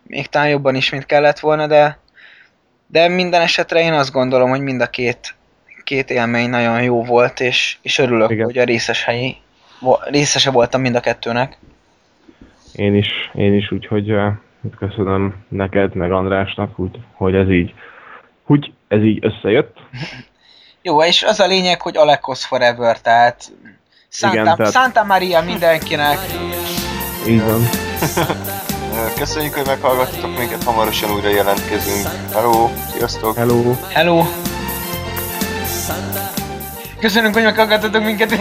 [0.07, 1.99] még talán jobban is, mint kellett volna, de
[2.87, 5.35] de minden esetre én azt gondolom, hogy mind a két,
[5.85, 8.45] két élmény nagyon jó volt, és, és örülök, Igen.
[8.45, 9.37] hogy a részes helyi,
[10.05, 11.59] részese voltam mind a kettőnek.
[12.75, 14.15] Én is, én is, úgyhogy
[14.79, 17.75] köszönöm neked, meg Andrásnak, úgy, hogy ez így,
[18.45, 19.77] hogy ez így összejött.
[20.83, 23.53] Jó, és az a lényeg, hogy Alekos Forever, tehát
[24.09, 24.73] Santa, Igen, tehát...
[24.73, 26.19] Santa Maria mindenkinek.
[27.29, 27.61] Így van.
[29.19, 32.07] Köszönjük, hogy meghallgattatok minket, hamarosan újra jelentkezünk.
[32.33, 33.37] Hello, sziasztok!
[33.37, 33.75] Hello!
[33.93, 34.23] Hello!
[37.01, 38.31] Köszönjük, hogy meghallgattatok minket!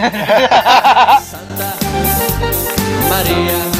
[3.08, 3.73] Maria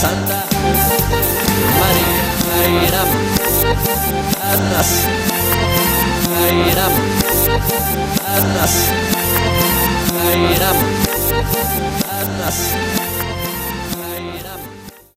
[0.00, 0.46] Santa
[1.78, 3.02] María,
[4.50, 4.90] Arnas,
[6.40, 6.92] Airam,
[8.34, 8.72] Arnas,
[10.32, 10.76] Airam,
[12.18, 12.99] Arnas.